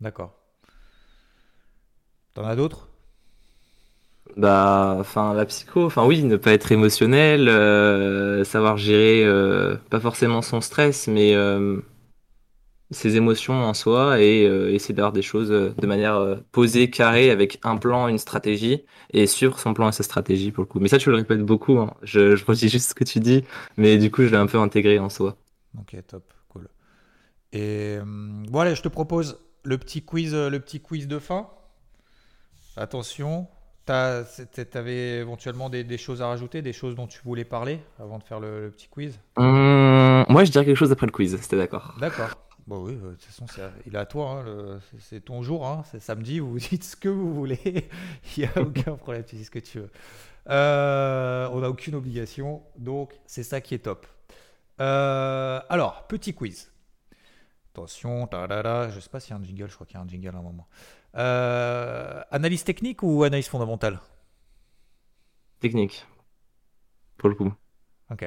[0.01, 0.40] D'accord.
[2.35, 2.89] T'en as d'autres?
[4.37, 10.01] Bah, enfin, la psycho, enfin oui, ne pas être émotionnel, euh, savoir gérer, euh, pas
[10.01, 11.81] forcément son stress, mais euh,
[12.93, 14.43] ses émotions en soi et
[14.75, 19.59] essayer d'avoir des choses de manière posée, carrée, avec un plan, une stratégie, et suivre
[19.61, 20.81] son plan et sa stratégie pour le coup.
[20.81, 21.95] Mais ça, tu le répètes beaucoup, hein.
[22.03, 23.45] je, je redis juste ce que tu dis,
[23.77, 25.37] mais du coup, je l'ai un peu intégré en soi.
[25.79, 26.69] Ok, top, cool.
[27.53, 27.99] Et
[28.51, 31.49] voilà, je te propose le petit quiz, le petit quiz de fin.
[32.81, 33.47] Attention,
[33.85, 38.25] tu avais éventuellement des, choses à rajouter, des choses dont tu voulais parler avant de
[38.25, 39.21] faire le, petit quiz?
[39.37, 41.95] Hum, Moi, je dirais quelque chose après le quiz, c'était d'accord.
[42.01, 42.31] D'accord.
[42.67, 43.45] Bon, oui, euh, de toute façon,
[43.85, 47.11] il est à toi, hein, c'est ton jour, hein, c'est samedi, vous dites ce que
[47.11, 47.91] vous voulez,
[48.39, 49.91] il n'y a aucun problème, tu dis ce que tu veux.
[50.49, 54.07] Euh, on n'a aucune obligation, donc c'est ça qui est top.
[54.81, 56.73] Euh, alors, petit quiz.
[57.75, 60.03] Attention, je ne sais pas s'il y a un jingle, je crois qu'il y a
[60.03, 60.67] un jingle à un moment.
[61.17, 64.01] Euh, analyse technique ou analyse fondamentale
[65.59, 66.07] Technique.
[67.19, 67.53] Pour le coup.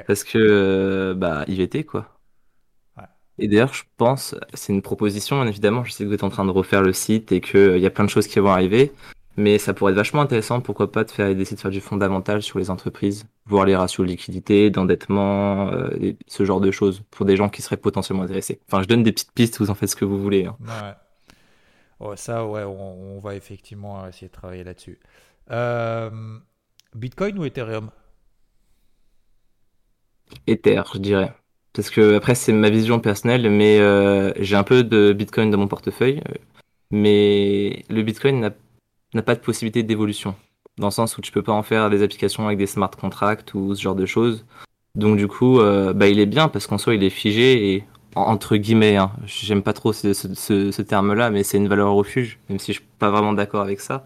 [0.08, 2.10] Parce que, euh, bah, IVT, quoi.
[3.40, 6.46] Et d'ailleurs, je pense, c'est une proposition, évidemment, je sais que vous êtes en train
[6.46, 8.92] de refaire le site et qu'il euh, y a plein de choses qui vont arriver,
[9.38, 12.44] mais ça pourrait être vachement intéressant, pourquoi pas, de faire, d'essayer de faire du fondamental
[12.44, 15.72] sur les entreprises, voir les ratios de liquidité, d'endettement,
[16.28, 18.62] ce genre de choses, pour des gens qui seraient potentiellement intéressés.
[18.68, 20.46] Enfin, je donne des petites pistes, vous en faites ce que vous voulez.
[20.46, 20.56] Hein.
[20.62, 20.94] Ouais
[22.16, 25.00] ça, ouais, on, va effectivement essayer de travailler là-dessus.
[25.52, 26.10] Euh,
[26.96, 27.90] Bitcoin ou Ethereum?
[30.48, 31.34] Ether, je dirais.
[31.74, 35.58] Parce que après, c'est ma vision personnelle, mais euh, j'ai un peu de Bitcoin dans
[35.58, 36.22] mon portefeuille.
[36.92, 38.52] Mais le Bitcoin
[39.14, 40.36] n'a pas de possibilité d'évolution.
[40.78, 43.54] Dans le sens où tu peux pas en faire des applications avec des smart contracts
[43.56, 44.46] ou ce genre de choses.
[44.96, 47.84] Donc du coup, euh, bah, il est bien parce qu'en soi, il est figé et
[48.16, 49.12] entre guillemets, hein.
[49.26, 53.10] j'aime pas trop ce, terme-là, mais c'est une valeur refuge, même si je suis pas
[53.10, 54.04] vraiment d'accord avec ça.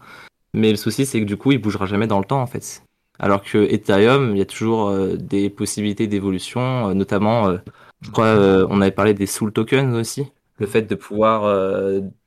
[0.54, 2.82] Mais le souci, c'est que du coup, il bougera jamais dans le temps, en fait.
[3.18, 7.58] Alors que Ethereum, il y a toujours euh, des possibilités d'évolution, euh, notamment, euh,
[8.00, 10.26] je crois, on avait parlé des Soul Tokens aussi,
[10.58, 11.52] le fait de pouvoir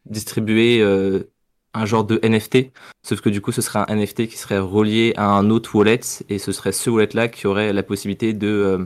[0.06, 0.84] distribuer
[1.74, 2.74] un genre de NFT,
[3.04, 6.02] sauf que du coup, ce serait un NFT qui serait relié à un autre wallet,
[6.28, 8.86] et ce serait ce wallet-là qui aurait la possibilité de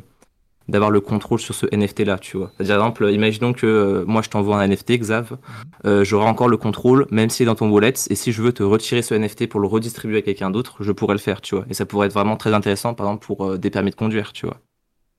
[0.68, 2.52] d'avoir le contrôle sur ce NFT là, tu vois.
[2.58, 5.38] C'est-à-dire, par exemple, imaginons que euh, moi je t'envoie un NFT, Xav,
[5.86, 8.52] euh, j'aurai encore le contrôle, même s'il est dans ton wallet, et si je veux
[8.54, 11.56] te retirer ce NFT pour le redistribuer à quelqu'un d'autre, je pourrais le faire, tu
[11.56, 11.66] vois.
[11.70, 14.34] Et ça pourrait être vraiment très intéressant, par exemple, pour euh, des permis de conduire,
[14.34, 14.58] tu vois.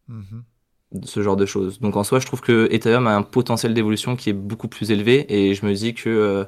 [0.09, 0.45] Mhm.
[1.05, 1.81] Ce genre de choses.
[1.81, 4.91] Donc en soi, je trouve que Ethereum a un potentiel d'évolution qui est beaucoup plus
[4.91, 6.45] élevé, et je me dis que euh,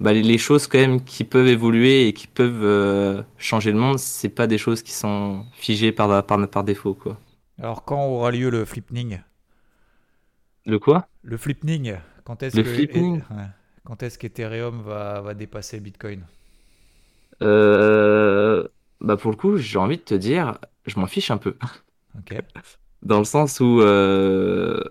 [0.00, 3.78] bah, les- les choses quand même qui peuvent évoluer et qui peuvent euh, changer le
[3.78, 7.18] monde, c'est pas des choses qui sont figées par, par, par défaut, quoi.
[7.58, 9.18] Alors, quand aura lieu le flipning
[10.66, 11.08] Le quoi?
[11.22, 12.94] Le flipning, quand est-ce que
[13.30, 13.48] ouais.
[13.84, 16.24] quand est-ce qu'Ethereum va, va dépasser Bitcoin?
[17.42, 18.66] Euh,
[19.00, 21.56] bah pour le coup, j'ai envie de te dire, je m'en fiche un peu.
[22.18, 22.32] Ok.
[23.02, 24.82] Dans le sens où, euh,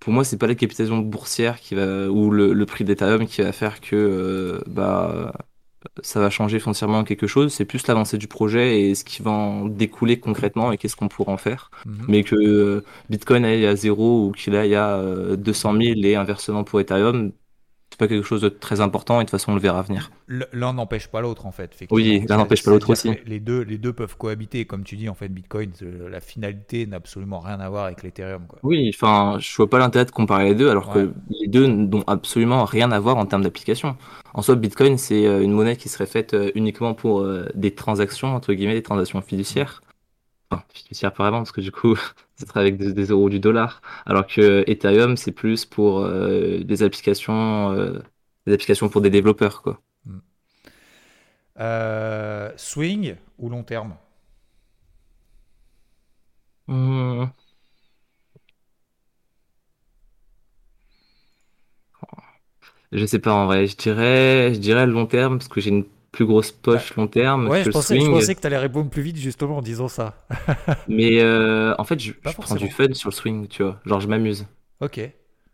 [0.00, 3.42] pour moi, c'est pas la capitalisation boursière qui va, ou le, le prix d'Ethereum qui
[3.42, 5.32] va faire que euh, bah,
[6.02, 7.52] ça va changer foncièrement quelque chose.
[7.52, 11.08] C'est plus l'avancée du projet et ce qui va en découler concrètement et qu'est-ce qu'on
[11.08, 11.70] pourra en faire.
[11.86, 12.04] Mhm.
[12.08, 16.16] Mais que euh, Bitcoin aille à zéro ou qu'il aille à euh, 200 000 et
[16.16, 17.32] inversement pour Ethereum,
[17.98, 20.12] c'est pas quelque chose de très important et de toute façon, on le verra venir.
[20.28, 21.74] L'un n'empêche pas l'autre en fait.
[21.90, 23.10] Oui, l'un n'empêche pas l'autre aussi.
[23.26, 24.66] Les deux, les deux peuvent cohabiter.
[24.66, 25.72] Comme tu dis, en fait, Bitcoin,
[26.08, 28.46] la finalité n'a absolument rien à voir avec l'Ethereum.
[28.62, 30.94] Oui, enfin, je vois pas l'intérêt de comparer les deux alors Ouais.
[30.94, 33.96] que les deux n'ont absolument rien à voir en termes d'application.
[34.32, 37.74] En soi, Bitcoin, c'est euh, une monnaie qui serait faite euh, uniquement pour euh, des
[37.74, 39.82] transactions, entre guillemets, des transactions fiduciaires.
[40.50, 41.96] Enfin, fiduciaires pas vraiment, parce que du coup,
[42.36, 43.82] ça serait avec des, des euros du dollar.
[44.06, 48.00] Alors que Ethereum, c'est plus pour euh, des applications, euh,
[48.46, 49.80] des applications pour des développeurs, quoi.
[51.58, 53.96] Euh, swing ou long terme?
[56.66, 57.32] Hmm.
[62.92, 65.84] Je sais pas en vrai, je dirais, je dirais long terme parce que j'ai une
[66.18, 68.10] plus grosse poche long terme Ouais, que je le pensais, je swing.
[68.10, 70.26] pensais que tu allais répondre plus vite justement en disant ça.
[70.88, 73.80] Mais euh, en fait, je, je prends du fun sur le swing, tu vois.
[73.84, 74.46] Genre, je m'amuse.
[74.80, 74.98] Ok.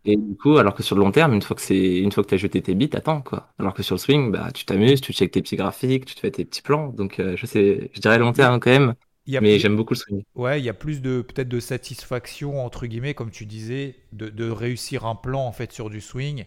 [0.07, 2.23] Et du coup, alors que sur le long terme, une fois que c'est, une fois
[2.25, 3.55] que t'as jeté tes bits, attends, quoi.
[3.59, 6.21] Alors que sur le swing, bah, tu t'amuses, tu checkes tes petits graphiques, tu te
[6.21, 6.89] fais tes petits plans.
[6.89, 8.95] Donc, euh, je sais, je dirais long terme quand même,
[9.27, 10.23] Il y a mais plus, j'aime beaucoup le swing.
[10.37, 14.29] ouais, il y a plus de peut-être de satisfaction entre guillemets, comme tu disais, de,
[14.31, 16.47] de réussir un plan en fait sur du swing,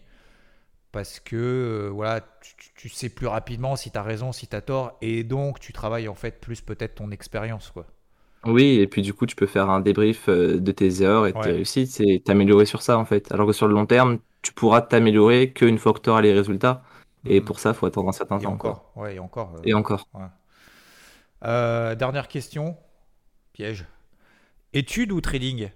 [0.91, 4.47] parce que euh, voilà, tu, tu- tu sais plus rapidement si tu as raison, si
[4.47, 7.87] tu as tort, et donc tu travailles en fait plus peut-être ton expérience quoi.
[8.45, 11.33] Oui, et puis du coup, tu peux faire un débrief euh, de tes erreurs et
[11.33, 13.31] de tes réussites et t'améliorer sur ça, en fait.
[13.31, 16.33] Alors que sur le long terme, tu pourras t'améliorer qu'une fois que tu auras les
[16.33, 16.83] résultats.
[17.25, 17.41] Et Mhm.
[17.41, 19.55] pour ça, faut attendre un certain Et temps, encore, ouais, et encore.
[19.55, 20.07] euh, Et encore.
[20.13, 20.27] ouais.
[21.43, 22.77] Euh, dernière question,
[23.53, 23.85] piège.
[24.73, 25.69] Étude ou trading?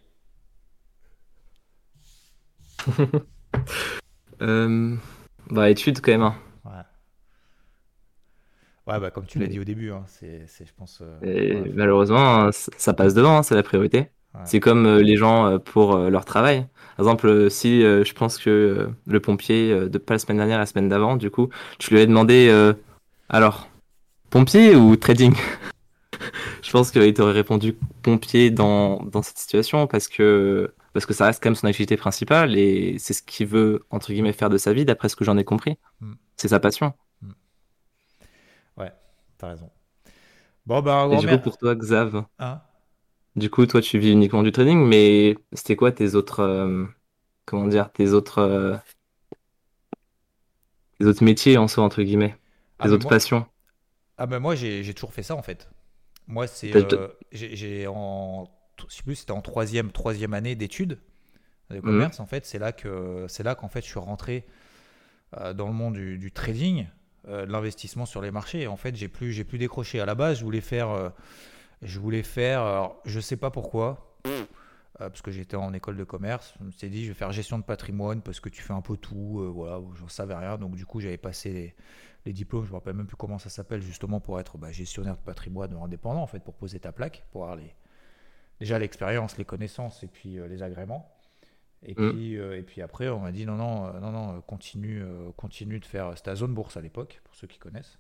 [4.42, 4.96] Euh,
[5.50, 6.36] bah, étude quand même, hein.
[6.66, 6.72] Ouais.
[8.88, 11.02] Ouais, bah comme tu l'as dit au début, hein, c'est, je pense.
[11.02, 14.10] euh, Et ouais, malheureusement, hein, ça passe devant, hein, c'est la priorité.
[14.34, 14.42] Ouais.
[14.46, 16.68] C'est comme euh, les gens pour leur travail.
[16.98, 20.90] Par exemple, si je pense que le pompier, de pas la semaine dernière, la semaine
[20.90, 22.74] d'avant, du coup, tu lui as demandé,
[23.30, 23.68] alors,
[24.30, 25.34] pompier ou trading?
[26.62, 31.26] Je pense qu'il t'aurait répondu pompier dans, dans cette situation parce que, parce que ça
[31.26, 34.58] reste quand même son activité principale et c'est ce qu'il veut, entre guillemets, faire de
[34.58, 35.78] sa vie, d'après ce que j'en ai compris.
[36.02, 36.14] Mm.
[36.38, 36.94] C'est sa passion.
[38.78, 38.92] Ouais,
[39.38, 39.70] t'as raison.
[40.66, 42.62] Bon, bah, Et du coup, pour toi, Xav, Hein?
[43.36, 46.86] Du coup, toi, tu vis uniquement du trading, mais c'était quoi tes autres, euh,
[47.46, 48.76] comment dire, tes autres, euh,
[51.00, 52.36] tes autres métiers en soi, entre guillemets,
[52.80, 53.46] Ah, tes autres moi, passions?
[54.18, 55.70] ah, bah, moi j'ai, toujours fait ça en fait.
[56.28, 56.76] Moi, c'est.
[56.76, 58.50] Euh, j'ai en.
[58.90, 61.00] Je sais plus, c'était en troisième, troisième année d'études
[61.70, 61.82] de Mhm.
[61.82, 62.46] commerce en fait.
[62.46, 64.46] C'est là, que, c'est là qu'en fait je suis rentré
[65.38, 66.88] euh, dans le monde du, du trading,
[67.28, 68.62] euh, de l'investissement sur les marchés.
[68.62, 70.02] Et en fait, j'ai plus, j'ai plus décroché.
[70.02, 70.90] À la base, je voulais faire.
[70.90, 71.10] euh,
[71.82, 72.62] je voulais faire.
[72.62, 74.08] Alors, je sais pas pourquoi.
[75.00, 77.58] parce que j'étais en école de commerce, je me suis dit je vais faire gestion
[77.58, 80.86] de patrimoine parce que tu fais un peu tout, voilà, j'en savais rien, donc du
[80.86, 81.76] coup j'avais passé les,
[82.28, 85.16] les diplômes, je me rappelle même plus comment ça s'appelle justement pour être bah, gestionnaire
[85.16, 87.74] de patrimoine indépendant en fait, pour poser ta plaque, pour avoir les,
[88.62, 91.14] déjà l'expérience, les connaissances et puis euh, les agréments.
[91.84, 92.12] Et Mm.
[92.12, 95.04] puis, euh, et puis après, on m'a dit non, non, euh, non, non, continue,
[95.36, 96.14] continue de faire.
[96.16, 97.98] C'était à Zone Bourse à l'époque, pour ceux qui connaissent.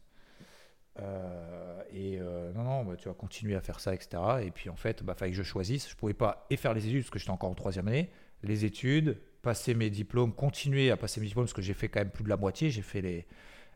[0.99, 4.21] Euh, et euh, non, non, bah, tu vas continuer à faire ça, etc.
[4.43, 5.89] Et puis en fait, bah, fallait que je choisisse.
[5.89, 8.09] Je pouvais pas et faire les études parce que j'étais encore en troisième année,
[8.43, 12.01] les études, passer mes diplômes, continuer à passer mes diplômes parce que j'ai fait quand
[12.01, 12.69] même plus de la moitié.
[12.69, 13.25] J'ai fait les,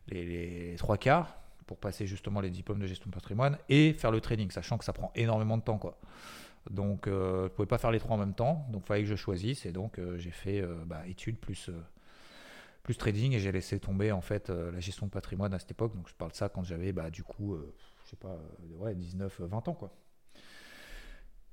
[0.08, 0.24] les,
[0.70, 4.20] les trois quarts pour passer justement les diplômes de gestion de patrimoine et faire le
[4.20, 5.98] trading, sachant que ça prend énormément de temps, quoi.
[6.70, 9.08] Donc, euh, je pouvais pas faire les trois en même temps, donc il fallait que
[9.08, 9.66] je choisisse.
[9.66, 11.72] Et donc, euh, j'ai fait euh, bah, études plus, euh,
[12.82, 15.94] plus trading et j'ai laissé tomber en fait la gestion de patrimoine à cette époque.
[15.96, 17.56] Donc, je parle de ça quand j'avais bah, du coup,
[18.04, 18.38] je sais pas,
[18.78, 19.92] ouais, 19, 20 ans quoi.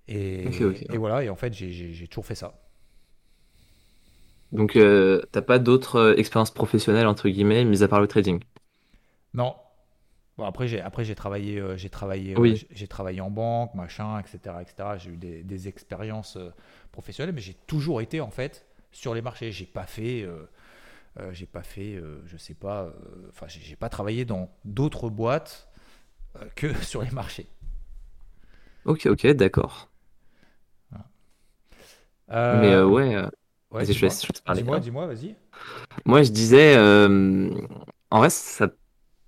[0.07, 2.53] Et, et voilà, et en fait, j'ai- toujours fait ça.
[4.53, 4.78] Donc,
[5.32, 8.39] t'as pas d'autres expériences professionnelles, entre guillemets, mis à part le trading?
[9.34, 9.55] Non.
[10.38, 12.55] Bon, après, j'ai après j'ai travaillé, euh, j'ai travaillé, euh, Oui.
[12.55, 14.97] j'ai j'ai travaillé en banque, machin, etc., etc.
[14.97, 16.49] J'ai eu des, des expériences euh,
[16.91, 19.51] professionnelles, mais j'ai toujours été en fait sur les marchés.
[19.51, 20.27] J'ai pas fait,
[21.31, 22.89] j'ai pas fait, je sais pas,
[23.29, 25.69] enfin, j'ai j'ai pas travaillé dans d'autres boîtes
[26.55, 27.47] que sur les marchés.
[28.86, 29.89] Ok, ok, d'accord.
[32.31, 33.17] Euh, Mais ouais,
[33.71, 34.63] ouais, vas-y, je laisse, je laisse parler.
[34.63, 35.36] Dis-moi, dis-moi, vas-y.
[36.05, 36.77] Moi, je disais,
[38.09, 38.69] en vrai, ça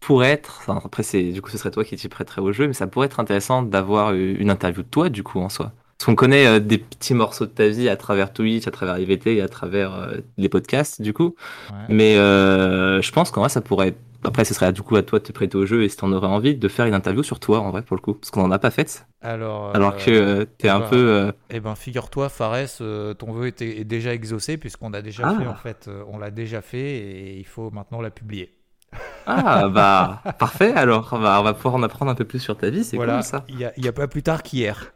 [0.06, 2.68] pourrait être, enfin, après, c'est, du coup, ce serait toi qui t'y prêterais au jeu,
[2.68, 5.72] mais ça pourrait être intéressant d'avoir une interview de toi, du coup, en soi.
[5.98, 8.98] Parce qu'on connaît euh, des petits morceaux de ta vie à travers Twitch, à travers
[9.00, 11.36] IVT et à travers euh, les podcasts, du coup.
[11.70, 11.76] Ouais.
[11.90, 13.96] Mais euh, je pense qu'en vrai, ça pourrait.
[14.24, 16.12] Après, ce serait du coup à toi de te prêter au jeu et si t'en
[16.12, 18.16] aurais envie de faire une interview sur toi, en vrai, pour le coup.
[18.16, 19.06] Parce qu'on en a pas fait.
[19.22, 20.98] Alors, Alors que t'es un bah, peu.
[20.98, 22.78] euh, Eh ben, figure-toi, Fares,
[23.18, 25.36] ton vœu était, est déjà exaucé puisqu'on a déjà Ah.
[25.40, 28.52] fait, en fait, on l'a déjà fait et il faut maintenant la publier.
[29.26, 31.18] Ah, bah, parfait, alors.
[31.20, 33.24] Bah, on va pouvoir en apprendre un peu plus sur ta vie, c'est voilà, cool
[33.24, 33.46] ça.
[33.50, 34.94] il y a, pas plus tard qu'hier.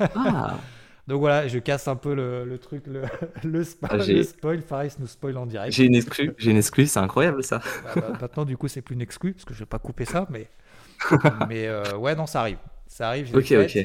[0.00, 0.56] Ah,
[1.08, 3.02] Donc voilà, je casse un peu le, le truc, le,
[3.44, 4.62] le, spo- Ah, le spoil.
[4.62, 5.72] Fares nous spoil en direct.
[5.74, 7.60] j'ai une exclue, j'ai une exclue, c'est incroyable ça.
[7.82, 10.04] Bah, bah, maintenant, du coup, c'est plus une exclue parce que je vais pas couper
[10.04, 10.48] ça, mais,
[11.48, 12.58] mais euh, ouais, non, ça arrive.
[12.86, 13.76] Ça arrive, Ok, ok.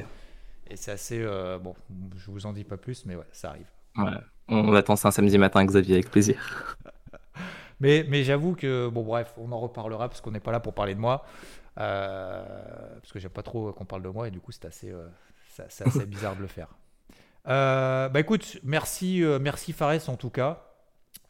[0.72, 1.20] Et c'est assez.
[1.22, 1.76] euh, bon,
[2.16, 3.66] je vous en dis pas plus, mais ouais, ça arrive.
[3.98, 4.12] Ouais.
[4.48, 6.38] On attend ça un samedi matin, Xavier, avec plaisir.
[7.80, 10.74] Mais, mais j'avoue que, bon, bref, on en reparlera parce qu'on n'est pas là pour
[10.74, 11.26] parler de moi.
[11.80, 12.44] Euh,
[13.00, 15.08] parce que j'aime pas trop qu'on parle de moi et du coup, c'est assez, euh,
[15.48, 16.68] c'est assez bizarre de le faire.
[17.48, 20.66] Euh, bah écoute, merci, merci Fares en tout cas.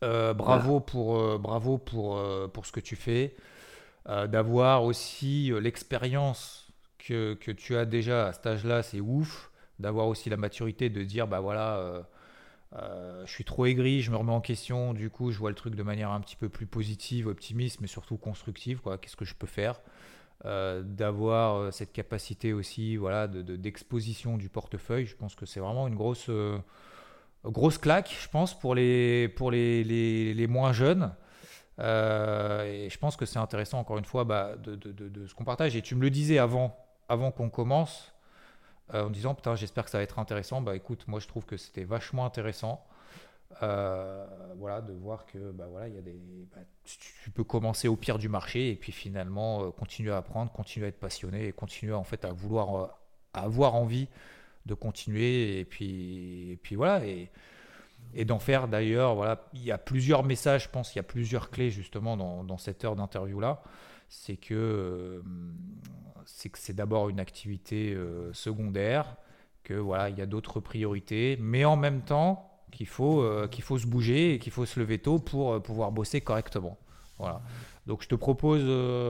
[0.01, 2.21] Bravo pour, bravo pour,
[2.51, 3.35] pour ce que tu fais.
[4.05, 9.51] D'avoir aussi l'expérience que, que tu as déjà à cet âge-là, c'est ouf.
[9.77, 12.07] D'avoir aussi la maturité de dire, bah voilà.
[12.75, 15.55] Euh, je suis trop aigri, je me remets en question, du coup je vois le
[15.55, 18.81] truc de manière un petit peu plus positive, optimiste, mais surtout constructive.
[19.01, 19.81] Qu'est-ce que je peux faire?
[20.45, 25.45] Euh, D'avoir euh, cette capacité aussi voilà, de- de- d'exposition du portefeuille, je pense que
[25.45, 26.29] c'est vraiment une grosse,
[27.43, 31.13] grosse claque, je pense, pour les, pour les, les- les moins jeunes.
[31.79, 35.75] Et je pense que c'est intéressant, encore une fois, bah, de- de ce qu'on partage.
[35.75, 38.13] Et tu me le disais avant, avant qu'on commence,
[38.93, 40.61] euh, en disant putain j'espère que ça va être intéressant.
[40.61, 42.85] Bah écoute moi je trouve que c'était vachement intéressant
[43.63, 44.25] Euh,
[44.57, 46.15] voilà de voir que bah voilà il y a des
[46.55, 46.61] bah,
[47.23, 50.85] tu, peux commencer au pire du marché et puis finalement euh, continuer à apprendre continuer
[50.85, 52.99] à être passionné et continuer en fait à vouloir
[53.33, 54.07] avoir envie
[54.67, 57.05] de continuer et puis puis voilà.
[58.15, 61.03] Et d'en faire d'ailleurs voilà il y a plusieurs messages je pense il y a
[61.03, 63.61] plusieurs clés justement dans cette heure d'interview là
[64.09, 65.21] c'est que euh,
[66.25, 69.15] c'est que c'est d'abord une activité euh, secondaire,
[69.63, 73.63] que voilà, il y a d'autres priorités, mais en même temps qu'il faut, euh, qu'il
[73.63, 76.77] faut se bouger et qu'il faut se lever tôt pour pouvoir bosser correctement.
[77.19, 77.41] Voilà.
[77.85, 78.63] Donc je te propose,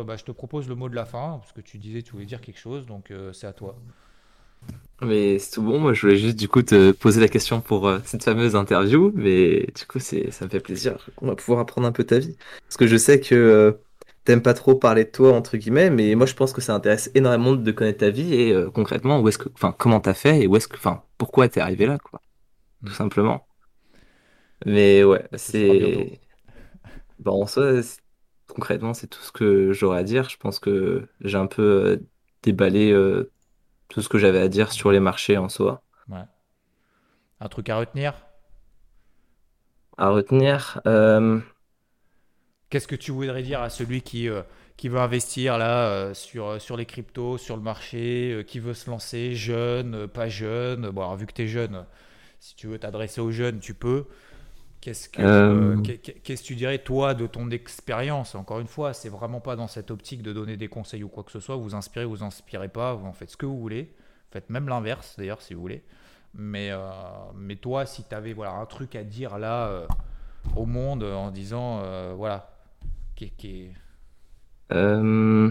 [0.06, 2.26] bah, je te propose le mot de la fin parce que tu disais tu voulais
[2.26, 3.78] dire quelque chose, donc c'est à toi.
[5.02, 7.92] Mais c'est tout bon, moi je voulais juste du coup te poser la question pour
[8.06, 10.98] cette fameuse interview, mais du coup ça me fait plaisir.
[11.22, 12.38] On va pouvoir apprendre un peu ta vie.
[12.64, 13.78] Parce que je sais que
[14.26, 17.12] t'aimes pas trop parler de toi entre guillemets, mais moi je pense que ça intéresse
[17.16, 20.42] énormément de connaître ta vie et euh, concrètement où est-ce que, enfin comment t'as fait
[20.44, 22.22] et où est-ce que, enfin pourquoi t'es arrivé là quoi,
[22.86, 22.96] tout Mm.
[22.96, 23.48] simplement.
[24.66, 26.22] Mais ouais, c'est,
[27.20, 27.82] bon en soi
[28.48, 30.30] concrètement c'est tout ce que j'aurais à dire.
[30.30, 32.10] Je pense que j'ai un peu euh,
[32.44, 33.32] déballé euh,
[33.90, 35.84] tout ce que j'avais à dire sur les marchés en soi.
[36.10, 36.26] Ouais.
[37.42, 38.14] Un truc à retenir?
[39.98, 40.82] À retenir,
[42.70, 44.44] Qu'est-ce que tu voudrais dire à celui qui, euh,
[44.78, 48.74] qui veut investir là euh, sur, sur les cryptos, sur le marché, euh, qui veut
[48.76, 50.90] se lancer, jeune, euh, pas jeune?
[50.92, 51.86] Bon, alors, vu que tu es jeune,
[52.40, 54.06] si tu veux t'adresser aux jeunes, tu peux.
[54.82, 55.76] Qu'est-ce que Euh.
[55.76, 58.36] euh, qu'est- qu'est-ce que tu dirais, toi, de ton expérience?
[58.36, 61.24] Encore une fois, c'est vraiment pas dans cette optique de donner des conseils ou quoi
[61.24, 61.56] que ce soit.
[61.58, 63.94] Vous inspirez, vous inspirez pas, vous en faites ce que vous voulez.
[64.32, 65.84] Faites même l'inverse, d'ailleurs, si vous voulez.
[66.34, 66.80] Mais, euh,
[67.36, 69.88] mais toi, si tu avais voilà, un truc à dire là euh,
[70.56, 72.52] au monde euh, en disant, euh, voilà,
[74.72, 75.50] euh,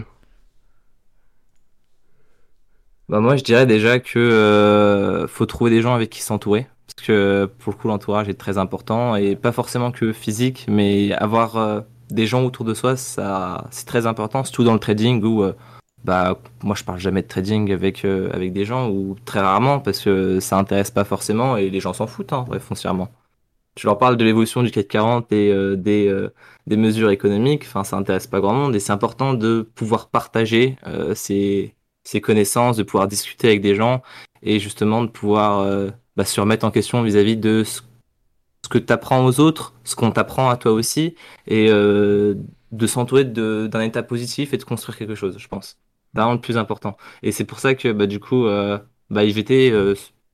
[3.09, 6.67] bah moi je dirais déjà que euh, faut trouver des gens avec qui s'entourer.
[6.87, 11.11] Parce que pour le coup l'entourage est très important et pas forcément que physique, mais
[11.13, 15.23] avoir euh, des gens autour de soi, ça c'est très important, surtout dans le trading
[15.23, 15.43] où
[16.05, 19.99] bah moi je parle jamais de trading avec avec des gens ou très rarement parce
[20.01, 23.09] que ça intéresse pas forcément et les gens s'en foutent, hein, foncièrement.
[23.79, 26.33] Tu leur parles de l'évolution du CAC 40 et euh, des, euh,
[26.67, 30.75] des mesures économiques, enfin, ça intéresse pas grand monde et c'est important de pouvoir partager
[30.85, 34.01] euh, ses, ses connaissances, de pouvoir discuter avec des gens
[34.43, 35.65] et justement de pouvoir
[36.17, 37.79] bah, se remettre en question vis-à-vis de ce,
[38.69, 41.15] que tu apprends aux autres, ce qu'on t'apprend à toi aussi,
[41.47, 45.77] et de s'entourer d'un état positif et de construire quelque chose, je pense.
[46.13, 46.97] C'est vraiment le plus important.
[47.23, 48.45] Et c'est pour ça que bah, du coup,
[49.09, 49.23] bah,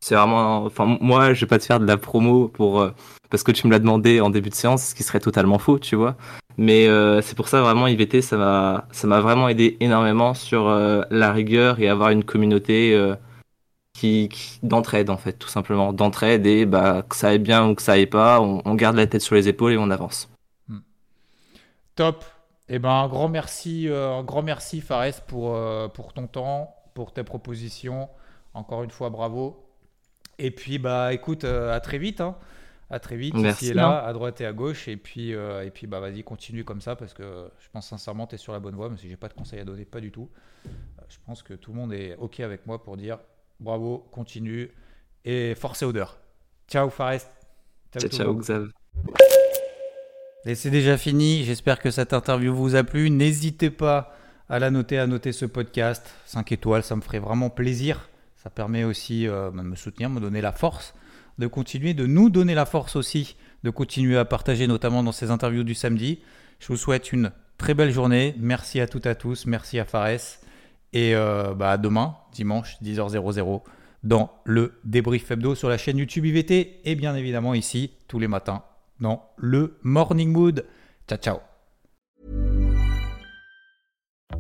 [0.06, 0.66] c'est vraiment.
[0.66, 2.88] Enfin, moi, je vais pas te faire de la promo pour
[3.30, 5.80] parce que tu me l'as demandé en début de séance, ce qui serait totalement faux,
[5.80, 6.16] tu vois.
[6.58, 6.88] Mais
[7.22, 11.80] c'est pour ça vraiment IVT, ça m'a ça m'a vraiment aidé énormément sur la rigueur
[11.80, 12.96] et avoir une communauté
[13.96, 17.82] qui, d'entraide en fait, tout simplement, d'entraide et bah, que ça aille bien ou que
[17.82, 20.30] ça aille pas, on, garde la tête sur les épaules et on avance.
[20.68, 20.80] Hmm.
[21.96, 22.26] Top.
[22.68, 26.76] eh ben, un grand merci, euh, un grand merci Fares pour, euh, pour ton temps,
[26.94, 28.10] pour tes propositions.
[28.54, 29.65] Encore une fois, bravo.
[30.40, 32.22] Et puis, bah, écoute, euh, à très vite.
[32.22, 32.36] Hein.
[32.90, 34.08] À très vite, Merci, ici et là, hein.
[34.08, 34.88] à droite et à gauche.
[34.88, 38.36] Et puis, et puis bah, vas-y, continue comme ça parce que je pense sincèrement tu
[38.36, 40.12] es sur la bonne voie, mais si j'ai pas de conseils à donner, pas du
[40.12, 40.30] tout.
[41.10, 43.18] je pense que tout le monde est OK avec moi pour dire
[43.60, 44.70] Bravo, continue.
[45.24, 46.20] Et force et odeur.
[46.68, 47.22] Ciao Fares.
[47.92, 48.70] Ciao, ciao, Xav.
[50.46, 51.44] Et c'est déjà fini.
[51.44, 53.10] J'espère que cette interview vous a plu.
[53.10, 54.16] N'hésitez pas
[54.50, 56.14] à la noter, à noter ce podcast.
[56.26, 58.10] 5 étoiles, ça me ferait vraiment plaisir.
[58.46, 60.94] Ça permet aussi euh, de me soutenir, me donner la force
[61.38, 65.32] de continuer, de nous donner la force aussi, de continuer à partager, notamment dans ces
[65.32, 66.20] interviews du samedi.
[66.60, 68.36] Je vous souhaite une très belle journée.
[68.38, 69.46] Merci à toutes et à tous.
[69.46, 70.40] Merci à Fares.
[70.94, 73.62] Et euh, bah, demain, dimanche, 10h00,
[74.04, 78.28] dans le débrief hebdo sur la chaîne YouTube IVT et bien évidemment ici, tous les
[78.28, 78.64] matins,
[79.00, 80.66] dans le Morning Mood.
[81.08, 81.55] Ciao, ciao.